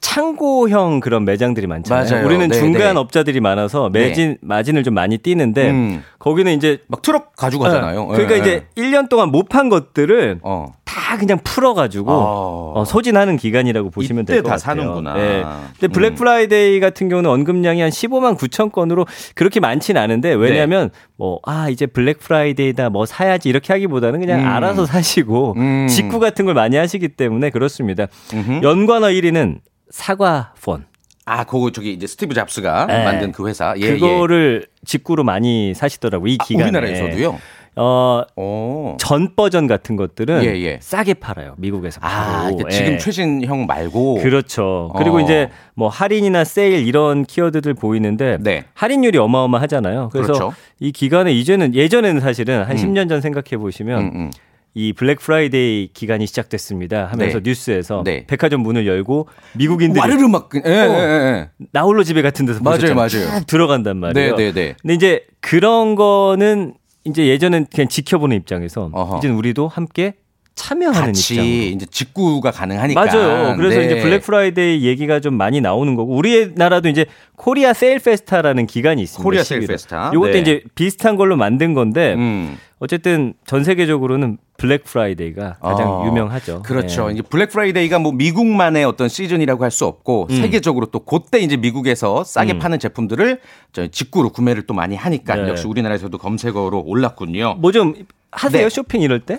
창고형 0.01 1.01
그런 1.01 1.25
매장들이 1.25 1.67
많잖아요. 1.67 2.11
맞아요. 2.11 2.27
우리는 2.27 2.49
네, 2.49 2.57
중간 2.59 2.95
네. 2.95 3.01
업자들이 3.01 3.41
많아서 3.41 3.89
매진 3.91 4.37
마진을 4.41 4.83
좀 4.83 4.95
많이 4.95 5.19
떼는데 5.19 5.71
음. 5.71 6.03
거기는 6.19 6.53
이제 6.53 6.79
막 6.89 7.03
트럭 7.03 7.35
가지고 7.37 7.65
가잖아요. 7.65 8.03
어, 8.03 8.07
그러니까 8.09 8.35
예, 8.37 8.39
이제 8.39 8.67
1년 8.77 9.09
동안 9.09 9.31
못 9.31 9.49
판 9.49 9.71
것들을 9.71 10.41
어. 10.43 10.67
다 10.85 11.17
그냥 11.17 11.39
풀어 11.43 11.73
가지고 11.73 12.11
어. 12.13 12.73
어, 12.77 12.85
소진하는 12.85 13.37
기간이라고 13.39 13.89
보시면 13.91 14.27
될것다 14.27 14.57
같아요. 14.57 14.59
사는구나. 14.59 15.19
예. 15.19 15.45
근데 15.81 15.89
블랙 15.93 16.09
음. 16.09 16.15
프라이데이 16.17 16.81
같은 16.81 17.09
경우는 17.09 17.31
언급량이 17.31 17.81
한 17.81 17.89
15만 17.91 18.37
9천 18.37 18.73
건으로 18.73 19.07
그렇게 19.35 19.59
많지는 19.61 20.01
않은데 20.01 20.35
왜냐하면 20.35 20.91
네. 20.93 20.99
뭐아 21.17 21.71
이제 21.71 21.87
블랙 21.87 22.19
프라이데이다 22.19 22.91
뭐 22.91 23.07
사야지 23.07 23.49
이렇게 23.49 23.73
하기보다는 23.73 24.21
그냥 24.21 24.41
음. 24.41 24.47
알아서 24.47 24.85
사시고 24.85 25.55
음. 25.57 25.87
직구 25.89 26.19
같은 26.21 26.45
걸 26.45 26.53
많이 26.55 26.77
하시기 26.77 27.09
때문에 27.09 27.51
그렇습니다. 27.51 28.07
음흠. 28.35 28.61
연관어 28.63 29.07
1위는 29.09 29.61
사과 29.91 30.55
폰. 30.63 30.87
아, 31.25 31.45
그거 31.45 31.71
저기 31.71 31.93
이제 31.93 32.07
스티브 32.07 32.35
잡스가 32.35 32.87
네. 32.87 33.05
만든 33.05 33.33
그 33.33 33.47
회사. 33.47 33.75
예, 33.77 33.99
그거를 33.99 34.67
직구로 34.87 35.25
많이 35.25 35.75
사시더라고 35.75 36.27
이 36.27 36.33
예. 36.33 36.37
아, 36.41 36.45
기간에. 36.45 36.65
우리나라에서도요. 36.71 37.39
어, 37.81 38.23
오. 38.35 38.97
전 38.99 39.37
버전 39.37 39.69
같은 39.69 39.95
것들은 39.95 40.43
예, 40.43 40.49
예. 40.63 40.79
싸게 40.81 41.15
팔아요. 41.15 41.55
미국에서. 41.59 42.01
아, 42.03 42.45
그러니까 42.47 42.69
예. 42.73 42.75
지금 42.75 42.99
최신형 42.99 43.67
말고. 43.67 44.17
그렇죠. 44.17 44.93
그리고 44.97 45.19
어. 45.19 45.21
이제 45.21 45.49
뭐 45.75 45.89
할인이나 45.89 46.45
세일 46.45 46.87
이런 46.87 47.25
키워드들 47.25 47.75
보이는데 47.75 48.39
네. 48.41 48.65
할인율이 48.75 49.19
어마어마하잖아요. 49.19 50.09
그래서 50.13 50.33
그렇죠. 50.33 50.55
이 50.81 50.91
기간에 50.91 51.33
이제는 51.33 51.75
예전에는 51.75 52.21
사실은 52.21 52.65
한 52.65 52.77
음. 52.77 52.77
10년 52.77 53.09
전 53.09 53.21
생각해 53.21 53.59
보시면 53.59 54.01
음, 54.01 54.11
음. 54.15 54.31
이 54.79 54.93
블랙 54.93 55.19
프라이데이 55.19 55.89
기간이 55.93 56.25
시작됐습니다 56.29 57.07
하면서 57.07 57.41
네. 57.41 57.51
뉴스에서 57.51 58.03
네. 58.05 58.25
백화점 58.29 58.61
문을 58.61 58.87
열고 58.87 59.27
미국인들이 59.57 59.99
와르르 60.01 60.29
막 60.29 60.49
그- 60.49 60.63
예, 60.65 60.71
예, 60.71 60.73
예. 60.73 61.51
나홀로 61.73 62.05
집에 62.05 62.23
같은 62.23 62.47
데서 62.47 62.61
맞아요. 62.63 62.95
맞아요. 62.95 63.09
쭉 63.09 63.47
들어간단 63.49 63.97
말이에요. 63.97 64.37
네, 64.37 64.53
네, 64.53 64.53
네. 64.53 64.77
근데 64.81 64.95
이제 64.95 65.27
그런 65.41 65.97
거는 65.97 66.75
이제 67.03 67.27
예전엔 67.27 67.67
그냥 67.75 67.89
지켜보는 67.89 68.37
입장에서 68.37 68.91
어허. 68.93 69.19
이제는 69.19 69.35
우리도 69.37 69.67
함께 69.67 70.15
참여하는 70.59 71.11
입장으로. 71.11 71.15
같이 71.45 71.71
이제 71.71 71.87
직구가 71.87 72.51
가능하니까. 72.51 73.05
맞아요. 73.05 73.57
그래서 73.57 73.79
네. 73.79 73.87
이제 73.87 74.01
블랙 74.03 74.23
프라이데이 74.23 74.83
얘기가 74.85 75.21
좀 75.21 75.35
많이 75.35 75.61
나오는 75.61 75.95
거고 75.95 76.15
우리나라도 76.17 76.89
이제 76.89 77.07
코리아 77.37 77.73
세일 77.73 78.01
페스타라는 78.01 78.67
기간이 78.67 79.01
있습니다. 79.03 79.23
코리아 79.23 79.43
세일 79.45 79.63
11월. 79.63 79.69
페스타. 79.69 80.11
요것도 80.15 80.33
네. 80.33 80.39
이제 80.41 80.63
비슷한 80.75 81.17
걸로 81.17 81.37
만든 81.37 81.75
건데 81.75 82.15
음. 82.15 82.59
어쨌든 82.81 83.35
전 83.47 83.65
세계적으로는 83.65 84.39
블랙 84.57 84.85
프라이데이가 84.85 85.57
가장 85.61 85.89
어, 85.89 86.07
유명하죠. 86.07 86.63
그렇죠. 86.63 87.09
예. 87.11 87.15
이제 87.15 87.23
블랙 87.23 87.51
프라이데이가 87.51 87.99
뭐 87.99 88.13
미국만의 88.13 88.85
어떤 88.85 89.09
시즌이라고 89.09 89.63
할 89.65 89.71
수 89.71 89.85
없고 89.85 90.27
음. 90.31 90.37
세계적으로 90.37 90.87
또 90.87 91.01
그때 91.01 91.39
이제 91.41 91.57
미국에서 91.57 92.25
싸게 92.25 92.55
음. 92.55 92.59
파는 92.59 92.79
제품들을 92.81 93.41
저 93.73 93.87
직구로 93.87 94.31
구매를 94.31 94.63
또 94.67 94.75
많이 94.75 94.97
하니까 94.97 95.37
네. 95.37 95.49
역시 95.49 95.67
우리나라에서도 95.67 96.17
검색어로 96.19 96.83
올랐군요. 96.87 97.57
뭐 97.61 97.71
좀 97.73 97.95
하세요 98.31 98.63
네. 98.65 98.69
쇼핑 98.69 99.01
이럴 99.01 99.21
때? 99.21 99.39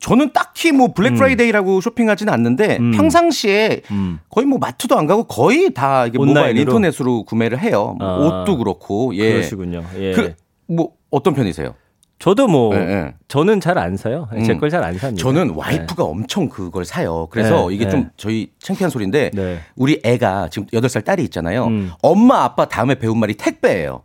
저는 0.00 0.32
딱히 0.32 0.72
뭐 0.72 0.88
블랙 0.92 1.10
음. 1.10 1.14
프라이데이라고 1.16 1.80
쇼핑하지는 1.80 2.32
않는데 2.32 2.78
음. 2.80 2.92
평상시에 2.92 3.82
음. 3.90 4.18
거의 4.30 4.46
뭐 4.46 4.58
마트도 4.58 4.98
안 4.98 5.06
가고 5.06 5.24
거의 5.24 5.72
다 5.74 6.06
이게 6.06 6.18
모바일 6.18 6.36
온라인으로? 6.38 6.60
인터넷으로 6.62 7.24
구매를 7.24 7.60
해요. 7.60 7.96
뭐 7.98 8.08
아. 8.08 8.16
옷도 8.42 8.56
그렇고 8.56 9.14
예. 9.16 9.32
그러시군요. 9.32 9.84
예. 9.98 10.12
그 10.12 10.34
뭐 10.66 10.90
어떤 11.10 11.34
편이세요? 11.34 11.74
저도 12.18 12.46
뭐 12.46 12.74
예, 12.76 12.78
예. 12.80 13.14
저는 13.26 13.58
잘 13.60 13.78
안 13.78 13.96
사요. 13.96 14.28
제 14.46 14.52
음. 14.52 14.60
걸잘 14.60 14.82
안 14.84 14.96
삽니다. 14.96 15.20
저는 15.20 15.48
네. 15.48 15.54
와이프가 15.56 16.04
엄청 16.04 16.48
그걸 16.48 16.84
사요. 16.84 17.26
그래서 17.30 17.68
네, 17.68 17.74
이게 17.74 17.84
네. 17.86 17.90
좀 17.90 18.10
저희 18.16 18.50
창피한 18.60 18.90
소리인데 18.90 19.32
네. 19.34 19.58
우리 19.74 20.00
애가 20.04 20.48
지금 20.50 20.66
8살 20.68 21.04
딸이 21.04 21.24
있잖아요. 21.24 21.66
음. 21.66 21.90
엄마 22.00 22.44
아빠 22.44 22.66
다음에 22.66 22.94
배운 22.94 23.18
말이 23.18 23.34
택배예요. 23.34 24.02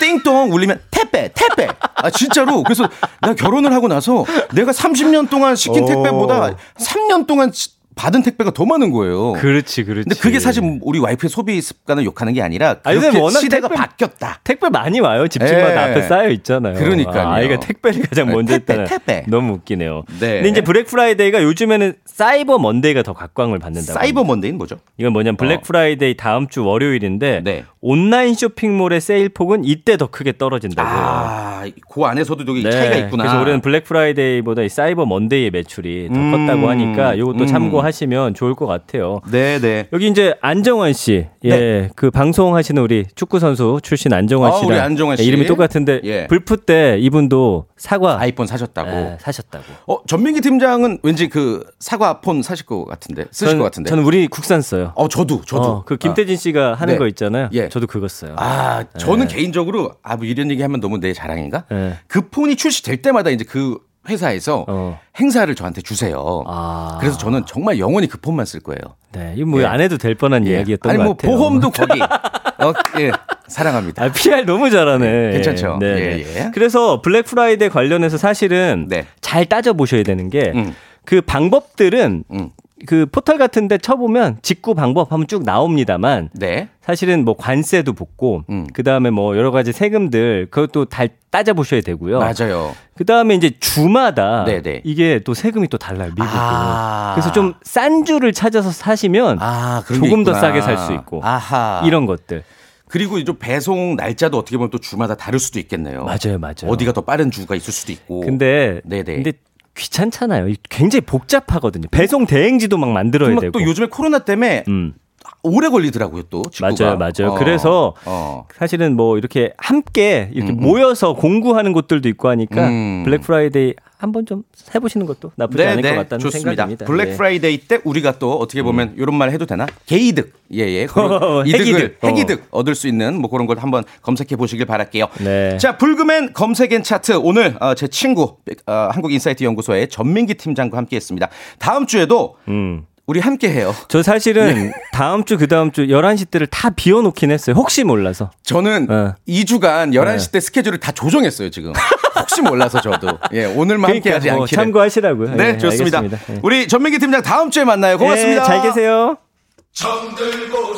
띵동 0.00 0.52
울리면 0.52 0.80
택배, 0.90 1.30
택배. 1.34 1.68
아 1.94 2.10
진짜로. 2.10 2.62
그래서 2.64 2.88
나 3.20 3.34
결혼을 3.34 3.72
하고 3.72 3.86
나서 3.86 4.24
내가 4.54 4.72
30년 4.72 5.30
동안 5.30 5.54
시킨 5.54 5.84
오. 5.84 5.86
택배보다 5.86 6.56
3년 6.78 7.26
동안 7.26 7.52
시- 7.52 7.78
받은 7.96 8.22
택배가 8.22 8.52
더 8.52 8.64
많은 8.64 8.92
거예요. 8.92 9.32
그렇지, 9.32 9.84
그렇지. 9.84 10.08
근데 10.08 10.18
그게 10.22 10.40
사실 10.40 10.62
우리 10.80 10.98
와이프의 11.00 11.28
소비 11.28 11.60
습관을 11.60 12.04
욕하는 12.04 12.32
게 12.32 12.40
아니라 12.40 12.76
아니, 12.84 12.98
그렇게 12.98 13.18
워낙 13.18 13.40
시대가 13.40 13.68
택배- 13.68 13.76
바뀌었다. 13.82 14.40
택배 14.42 14.70
많이 14.70 15.00
와요. 15.00 15.28
집집마다 15.28 15.88
예. 15.88 15.90
앞에 15.90 16.02
쌓여 16.08 16.28
있잖아요. 16.30 16.74
그러니까요. 16.74 17.28
아, 17.28 17.34
아이가 17.34 17.60
택배를 17.60 18.02
가장 18.08 18.28
네, 18.28 18.32
먼저 18.32 18.54
택배. 18.54 18.84
택배. 18.84 19.24
너무 19.28 19.54
웃기네요. 19.54 20.04
네. 20.18 20.34
근데 20.36 20.48
이제 20.48 20.60
블랙 20.62 20.86
프라이데이가 20.86 21.42
요즘에는 21.42 21.94
사이버 22.06 22.58
먼데이가 22.58 23.02
더 23.02 23.12
각광을 23.12 23.58
받는다고. 23.58 23.98
사이버 23.98 24.24
먼데이는 24.24 24.56
뭐죠? 24.56 24.76
이건 24.96 25.12
뭐냐면 25.12 25.36
블랙 25.36 25.56
어. 25.58 25.62
프라이데이 25.62 26.16
다음 26.16 26.48
주 26.48 26.64
월요일인데 26.64 27.42
네. 27.44 27.64
온라인 27.82 28.34
쇼핑몰의 28.34 29.00
세일 29.00 29.30
폭은 29.30 29.64
이때 29.64 29.96
더 29.96 30.06
크게 30.06 30.36
떨어진다고. 30.36 30.86
아, 30.86 31.64
그 31.90 32.02
안에서도 32.04 32.44
여기 32.46 32.62
네. 32.62 32.70
차이가 32.70 32.96
있구나. 32.96 33.24
그래서 33.24 33.40
우리는 33.40 33.60
블랙 33.62 33.84
프라이데이보다 33.84 34.62
이 34.62 34.68
사이버 34.68 35.06
먼데이의 35.06 35.50
매출이 35.50 36.08
더 36.12 36.14
음. 36.14 36.30
컸다고 36.30 36.68
하니까 36.68 37.14
이것도 37.14 37.38
음. 37.44 37.46
참고하시면 37.46 38.34
좋을 38.34 38.54
것 38.54 38.66
같아요. 38.66 39.20
네, 39.30 39.58
네. 39.60 39.88
여기 39.94 40.08
이제 40.08 40.34
안정환 40.42 40.92
씨, 40.92 41.26
예, 41.46 41.88
그 41.96 42.10
방송하시는 42.10 42.82
우리 42.82 43.06
축구 43.14 43.38
선수 43.38 43.78
출신 43.82 44.12
안정환 44.12 44.52
아, 44.52 44.56
씨랑 44.56 44.70
우리 44.70 44.78
안정환 44.78 45.16
씨. 45.16 45.22
예, 45.22 45.26
이름이 45.28 45.46
똑같은데 45.46 46.00
예. 46.04 46.26
블프 46.26 46.58
때 46.58 46.98
이분도 47.00 47.66
사과 47.78 48.20
아이폰 48.20 48.46
사셨다고. 48.46 48.90
예, 48.90 49.16
사셨다고. 49.20 49.64
어, 49.86 49.98
전민기 50.06 50.42
팀장은 50.42 50.98
왠지 51.02 51.30
그 51.30 51.64
사과 51.78 52.20
폰 52.20 52.42
사실 52.42 52.66
것 52.66 52.84
같은데. 52.84 53.24
쓰실 53.30 53.48
전- 53.52 53.58
것 53.58 53.64
같은데. 53.64 53.88
저는 53.88 54.04
우리 54.04 54.26
국산 54.28 54.60
써요. 54.60 54.92
어, 54.96 55.08
저도, 55.08 55.40
저도. 55.46 55.62
어, 55.62 55.82
그 55.86 55.96
김태진 55.96 56.36
씨가 56.36 56.74
하는 56.74 56.94
네. 56.94 56.98
거 56.98 57.06
있잖아요. 57.06 57.48
예. 57.54 57.69
저도 57.70 57.86
그거 57.86 58.08
써요. 58.08 58.34
아, 58.36 58.84
저는 58.98 59.28
개인적으로 59.28 59.92
아, 60.02 60.16
뭐 60.16 60.26
이런 60.26 60.50
얘기 60.50 60.60
하면 60.62 60.80
너무 60.80 60.98
내 60.98 61.12
자랑인가? 61.12 61.64
예. 61.72 61.94
그 62.06 62.28
폰이 62.28 62.56
출시될 62.56 63.02
때마다 63.02 63.30
이제 63.30 63.44
그 63.44 63.78
회사에서 64.08 64.64
어. 64.68 64.98
행사를 65.18 65.52
저한테 65.54 65.82
주세요. 65.82 66.42
아. 66.46 66.96
그래서 67.00 67.18
저는 67.18 67.44
정말 67.46 67.78
영원히 67.78 68.06
그 68.06 68.18
폰만 68.18 68.46
쓸 68.46 68.60
거예요. 68.60 68.80
네, 69.12 69.34
이거 69.36 69.46
뭐 69.46 69.60
예. 69.60 69.66
안 69.66 69.80
해도 69.80 69.98
될 69.98 70.14
뻔한 70.14 70.46
예. 70.46 70.52
이야기였던 70.52 70.90
아니 70.90 70.98
것뭐 70.98 71.16
같아요. 71.16 71.36
보험도 71.36 71.70
거기. 71.72 72.00
어, 72.00 72.72
예. 72.98 73.10
사랑합니다. 73.46 74.04
아, 74.04 74.12
PR 74.12 74.44
너무 74.44 74.70
잘하네. 74.70 75.10
네, 75.10 75.30
괜찮죠? 75.32 75.78
네, 75.80 75.86
예, 75.86 76.22
네. 76.22 76.44
예. 76.46 76.50
그래서 76.54 77.02
블랙 77.02 77.24
프라이데이 77.24 77.68
관련해서 77.68 78.16
사실은 78.16 78.86
네. 78.88 79.06
잘 79.20 79.44
따져 79.46 79.72
보셔야 79.72 80.02
되는 80.02 80.30
게그 80.30 80.56
음. 80.56 81.22
방법들은 81.26 82.24
음. 82.32 82.50
그 82.86 83.06
포털 83.06 83.38
같은데 83.38 83.78
쳐보면 83.78 84.38
직구 84.42 84.74
방법 84.74 85.12
하면 85.12 85.26
쭉 85.26 85.44
나옵니다만 85.44 86.30
네. 86.32 86.68
사실은 86.80 87.24
뭐 87.24 87.36
관세도 87.36 87.92
붙고 87.92 88.44
음. 88.50 88.66
그 88.72 88.82
다음에 88.82 89.10
뭐 89.10 89.36
여러 89.36 89.50
가지 89.50 89.72
세금들 89.72 90.48
그것도 90.50 90.86
다 90.86 91.04
따져 91.30 91.54
보셔야 91.54 91.80
되고요. 91.82 92.18
맞아요. 92.18 92.74
그 92.96 93.04
다음에 93.04 93.34
이제 93.34 93.50
주마다 93.60 94.44
네네. 94.44 94.82
이게 94.84 95.20
또 95.24 95.34
세금이 95.34 95.68
또 95.68 95.78
달라요 95.78 96.08
미국은. 96.08 96.28
아. 96.32 97.12
그래서 97.14 97.32
좀 97.32 97.54
싼 97.62 98.04
주를 98.04 98.32
찾아서 98.32 98.70
사시면 98.70 99.38
아, 99.40 99.82
조금 99.86 100.24
더. 100.24 100.34
싸게 100.34 100.60
살 100.62 100.78
수 100.78 100.92
있고 100.92 101.20
아하. 101.22 101.82
이런 101.84 102.06
것들. 102.06 102.42
그리고 102.88 103.22
좀 103.22 103.36
배송 103.38 103.94
날짜도 103.96 104.36
어떻게 104.36 104.56
보면 104.56 104.70
또 104.70 104.78
주마다 104.78 105.14
다를 105.14 105.38
수도 105.38 105.60
있겠네요. 105.60 106.04
맞아요, 106.04 106.38
맞아요. 106.40 106.66
어디가 106.66 106.92
더 106.92 107.02
빠른 107.02 107.30
주가 107.30 107.54
있을 107.54 107.72
수도 107.72 107.92
있고. 107.92 108.20
근데 108.22 108.80
네네. 108.84 109.14
근데 109.14 109.32
귀찮잖아요. 109.76 110.48
이- 110.48 110.56
굉장히 110.68 111.02
복잡하거든요. 111.02 111.88
배송 111.90 112.26
대행지도 112.26 112.76
막 112.78 112.90
만들어야 112.90 113.38
되고. 113.38 113.52
또 113.58 113.62
요즘에 113.62 113.86
코로나 113.86 114.18
때문에 114.20 114.64
음. 114.68 114.94
오래 115.42 115.68
걸리더라고요, 115.68 116.24
또. 116.24 116.42
직구가. 116.50 116.74
맞아요, 116.78 116.98
맞아요. 116.98 117.32
어, 117.32 117.38
그래서 117.38 117.94
어. 118.04 118.46
사실은 118.54 118.96
뭐 118.96 119.16
이렇게 119.18 119.52
함께 119.58 120.30
이렇게 120.32 120.52
음, 120.52 120.58
음. 120.58 120.62
모여서 120.62 121.14
공구하는 121.14 121.72
곳들도 121.72 122.08
있고 122.10 122.28
하니까 122.28 122.68
음. 122.68 123.02
블랙 123.04 123.22
프라이데이 123.22 123.74
한번 124.00 124.24
좀 124.24 124.44
해보시는 124.74 125.04
것도 125.04 125.32
나쁘지 125.36 125.62
않을 125.62 125.82
것 125.82 125.88
같다는 125.90 126.08
네, 126.08 126.18
좋습니다. 126.18 126.50
생각입니다. 126.50 126.86
블랙 126.86 127.04
네. 127.04 127.10
음. 127.12 127.16
프라이데이 127.18 127.58
때 127.58 127.80
우리가 127.84 128.18
또 128.18 128.32
어떻게 128.38 128.62
보면 128.62 128.94
이런 128.96 129.14
말 129.14 129.30
해도 129.30 129.44
되나? 129.44 129.66
개이득. 129.84 130.32
예, 130.54 130.60
예. 130.66 130.84
어, 130.96 131.44
이득을 131.44 131.66
핵이득. 131.66 131.98
어. 132.00 132.06
핵이득 132.08 132.46
얻을 132.50 132.74
수 132.74 132.88
있는 132.88 133.20
뭐 133.20 133.28
그런 133.30 133.46
걸 133.46 133.58
한번 133.58 133.84
검색해 134.00 134.36
보시길 134.36 134.64
바랄게요. 134.64 135.06
네. 135.18 135.58
자, 135.58 135.76
불금엔 135.76 136.32
검색엔 136.32 136.82
차트 136.82 137.20
오늘 137.22 137.56
어, 137.60 137.74
제 137.74 137.88
친구 137.88 138.38
어, 138.66 138.88
한국 138.90 139.12
인사이트 139.12 139.44
연구소의 139.44 139.90
전민기 139.90 140.32
팀장과 140.34 140.78
함께 140.78 140.96
했습니다. 140.96 141.28
다음 141.58 141.84
주에도 141.86 142.36
음. 142.48 142.86
우리 143.06 143.20
함께 143.20 143.50
해요. 143.50 143.74
저 143.88 144.02
사실은 144.02 144.54
네. 144.54 144.72
다음 144.94 145.24
주, 145.24 145.36
그 145.36 145.46
다음 145.46 145.72
주 145.72 145.88
11시 145.88 146.30
때를 146.30 146.46
다 146.46 146.70
비워놓긴 146.70 147.32
했어요. 147.32 147.54
혹시 147.54 147.84
몰라서. 147.84 148.30
저는 148.44 148.86
네. 148.86 149.42
2주간 149.42 149.92
11시 149.94 150.32
때 150.32 150.40
스케줄을 150.40 150.78
다 150.78 150.90
조정했어요, 150.92 151.50
지금. 151.50 151.72
혹시 152.30 152.42
몰라서 152.42 152.80
저도. 152.80 153.18
예, 153.32 153.44
오늘만 153.44 153.90
함께 153.90 154.12
하지 154.12 154.30
뭐 154.30 154.42
않기를. 154.42 154.62
참고하시라고요. 154.62 155.34
네, 155.34 155.48
예, 155.54 155.58
좋습니다. 155.58 155.98
알겠습니다. 155.98 156.34
예. 156.34 156.40
우리 156.42 156.68
전민기 156.68 156.98
팀장 157.00 157.22
다음 157.22 157.50
주에 157.50 157.64
만나요. 157.64 157.98
고맙습니다. 157.98 158.42
예, 158.42 158.46
잘 158.46 158.62
계세요. 158.62 159.16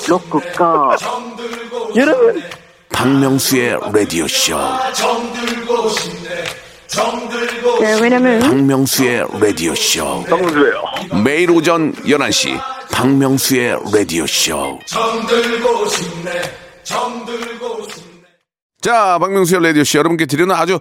로쿠꺼. 0.09 0.96
여러분. 1.96 2.42
박명수의 2.90 3.78
라디오 3.92 4.26
쇼. 4.28 4.57
네, 7.80 7.98
왜냐면 8.00 8.40
박명수의 8.40 9.26
라디오 9.40 9.74
쇼. 9.74 10.22
박명수예요. 10.24 10.82
매일 11.24 11.50
오전 11.50 11.92
11시 11.94 12.59
박명수의 12.92 13.78
라디오 13.94 14.26
쇼. 14.26 14.78
정들고 14.86 15.86
싶네 15.88 16.30
정들고 16.84 17.88
싶네 17.88 18.12
자, 18.82 19.16
박명수의 19.20 19.62
라디오쇼 19.62 19.97
여러분께 19.96 20.26
드리는 20.26 20.53
아주 20.55 20.80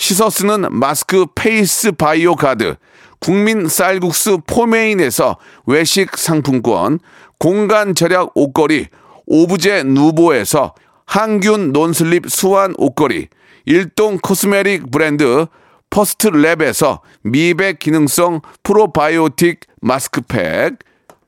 씻어 0.00 0.30
쓰는 0.30 0.64
마스크 0.70 1.26
페이스 1.34 1.92
바이오 1.92 2.34
가드, 2.34 2.76
국민 3.18 3.68
쌀국수 3.68 4.40
포메인에서 4.46 5.36
외식 5.66 6.16
상품권, 6.16 7.00
공간 7.38 7.94
절약 7.94 8.30
옷걸이, 8.34 8.86
오브제 9.26 9.82
누보에서 9.82 10.74
항균 11.04 11.72
논슬립 11.72 12.30
수완 12.30 12.72
옷걸이, 12.78 13.28
일동 13.66 14.16
코스메틱 14.16 14.90
브랜드 14.90 15.44
퍼스트 15.90 16.30
랩에서 16.30 17.00
미백 17.20 17.78
기능성 17.78 18.40
프로바이오틱 18.62 19.60
마스크팩, 19.82 20.78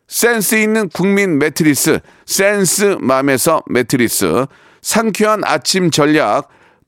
센스 0.09 0.55
있는 0.55 0.89
국민 0.89 1.39
매트리스 1.39 2.01
센스맘에서 2.25 3.65
매트리스, 3.67 4.47
상쾌한 4.81 5.43
아침 5.45 5.91
전략 5.91 6.49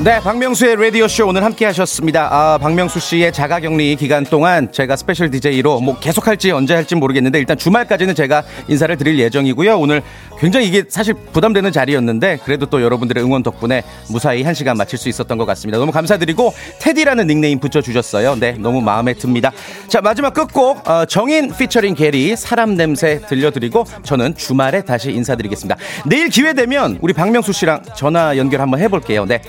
네, 0.00 0.20
박명수의 0.20 0.76
라디오쇼 0.76 1.26
오늘 1.26 1.42
함께 1.42 1.64
하셨습니다. 1.66 2.28
아, 2.30 2.56
박명수 2.58 3.00
씨의 3.00 3.32
자가 3.32 3.58
격리 3.58 3.96
기간 3.96 4.22
동안 4.22 4.70
제가 4.70 4.94
스페셜 4.94 5.28
DJ로 5.28 5.80
뭐 5.80 5.98
계속 5.98 6.28
할지 6.28 6.52
언제 6.52 6.72
할지 6.72 6.94
모르겠는데 6.94 7.40
일단 7.40 7.58
주말까지는 7.58 8.14
제가 8.14 8.44
인사를 8.68 8.96
드릴 8.96 9.18
예정이고요. 9.18 9.76
오늘 9.76 10.02
굉장히 10.38 10.68
이게 10.68 10.84
사실 10.88 11.14
부담되는 11.14 11.72
자리였는데 11.72 12.38
그래도 12.44 12.66
또 12.66 12.80
여러분들의 12.80 13.24
응원 13.24 13.42
덕분에 13.42 13.82
무사히 14.08 14.44
한 14.44 14.54
시간 14.54 14.76
마칠 14.76 15.00
수 15.00 15.08
있었던 15.08 15.36
것 15.36 15.46
같습니다. 15.46 15.78
너무 15.78 15.90
감사드리고 15.90 16.54
테디라는 16.80 17.26
닉네임 17.26 17.58
붙여주셨어요. 17.58 18.36
네, 18.36 18.52
너무 18.52 18.80
마음에 18.80 19.14
듭니다. 19.14 19.50
자, 19.88 20.00
마지막 20.00 20.32
끝곡 20.32 20.88
어, 20.88 21.06
정인 21.06 21.52
피처링 21.56 21.96
게리 21.96 22.36
사람 22.36 22.76
냄새 22.76 23.20
들려드리고 23.28 23.84
저는 24.04 24.36
주말에 24.36 24.82
다시 24.84 25.10
인사드리겠습니다. 25.10 25.76
내일 26.06 26.28
기회 26.28 26.52
되면 26.52 26.98
우리 27.00 27.12
박명수 27.12 27.52
씨랑 27.52 27.82
전화 27.96 28.36
연결 28.36 28.60
한번 28.60 28.78
해볼게요. 28.78 29.24
네. 29.26 29.42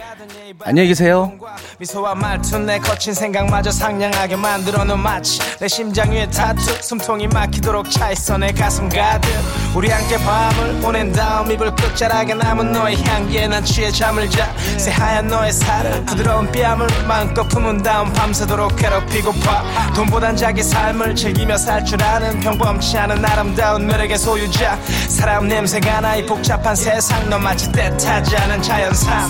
안녕히 0.66 0.90
계세요. 0.90 1.32
미소와 1.78 2.16
말투 2.16 2.60
내 2.60 2.80
거친 2.80 3.14
생각마저 3.14 3.72
상냥하게 3.72 4.36
만들어 4.36 4.84
놓은 4.84 5.00
마치 5.00 5.40
내 5.58 5.68
심장 5.70 6.12
위에 6.12 6.30
타투 6.30 6.82
숨통이 6.82 7.28
막히도록 7.28 7.90
차있어 7.90 8.38
내 8.38 8.52
가슴 8.52 8.90
가득. 8.90 9.30
우리 9.74 9.90
함께 9.90 10.18
밤을 10.18 10.82
보낸 10.82 11.12
다음 11.14 11.50
이불 11.50 11.74
끝자락에 11.76 12.34
남은 12.34 12.74
너의 12.74 13.02
향기에 13.04 13.48
난 13.48 13.64
취해 13.64 13.90
잠을 13.90 14.30
자. 14.30 14.52
새하얀 14.78 15.28
너의 15.28 15.54
살을 15.54 16.04
부드러운 16.06 16.52
뺨을 16.52 16.88
마음껏 17.08 17.44
품은 17.48 17.82
다음 17.82 18.12
밤새도록 18.12 18.76
괴롭히고파 18.76 19.94
돈보단 19.96 20.36
자기 20.36 20.62
삶을 20.62 21.16
즐기며 21.16 21.58
살 21.58 21.86
줄 21.86 22.04
아는 22.04 22.40
평범치 22.42 22.98
않은 22.98 23.24
아름다운 23.24 23.88
매력의 23.88 24.18
소유자. 24.18 24.78
사람 25.08 25.48
냄새가 25.48 26.02
나이 26.02 26.26
복잡한 26.26 26.76
세상 26.76 27.30
넌 27.30 27.42
마치 27.42 27.72
때타지 27.72 28.36
않은 28.36 28.62
자연산 28.62 29.30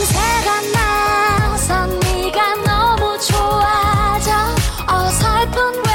냄새가 0.00 0.62
나서 0.72 1.86
네가 1.86 2.54
너무 2.64 3.18
좋아져. 3.20 4.30
어설픈 4.88 5.89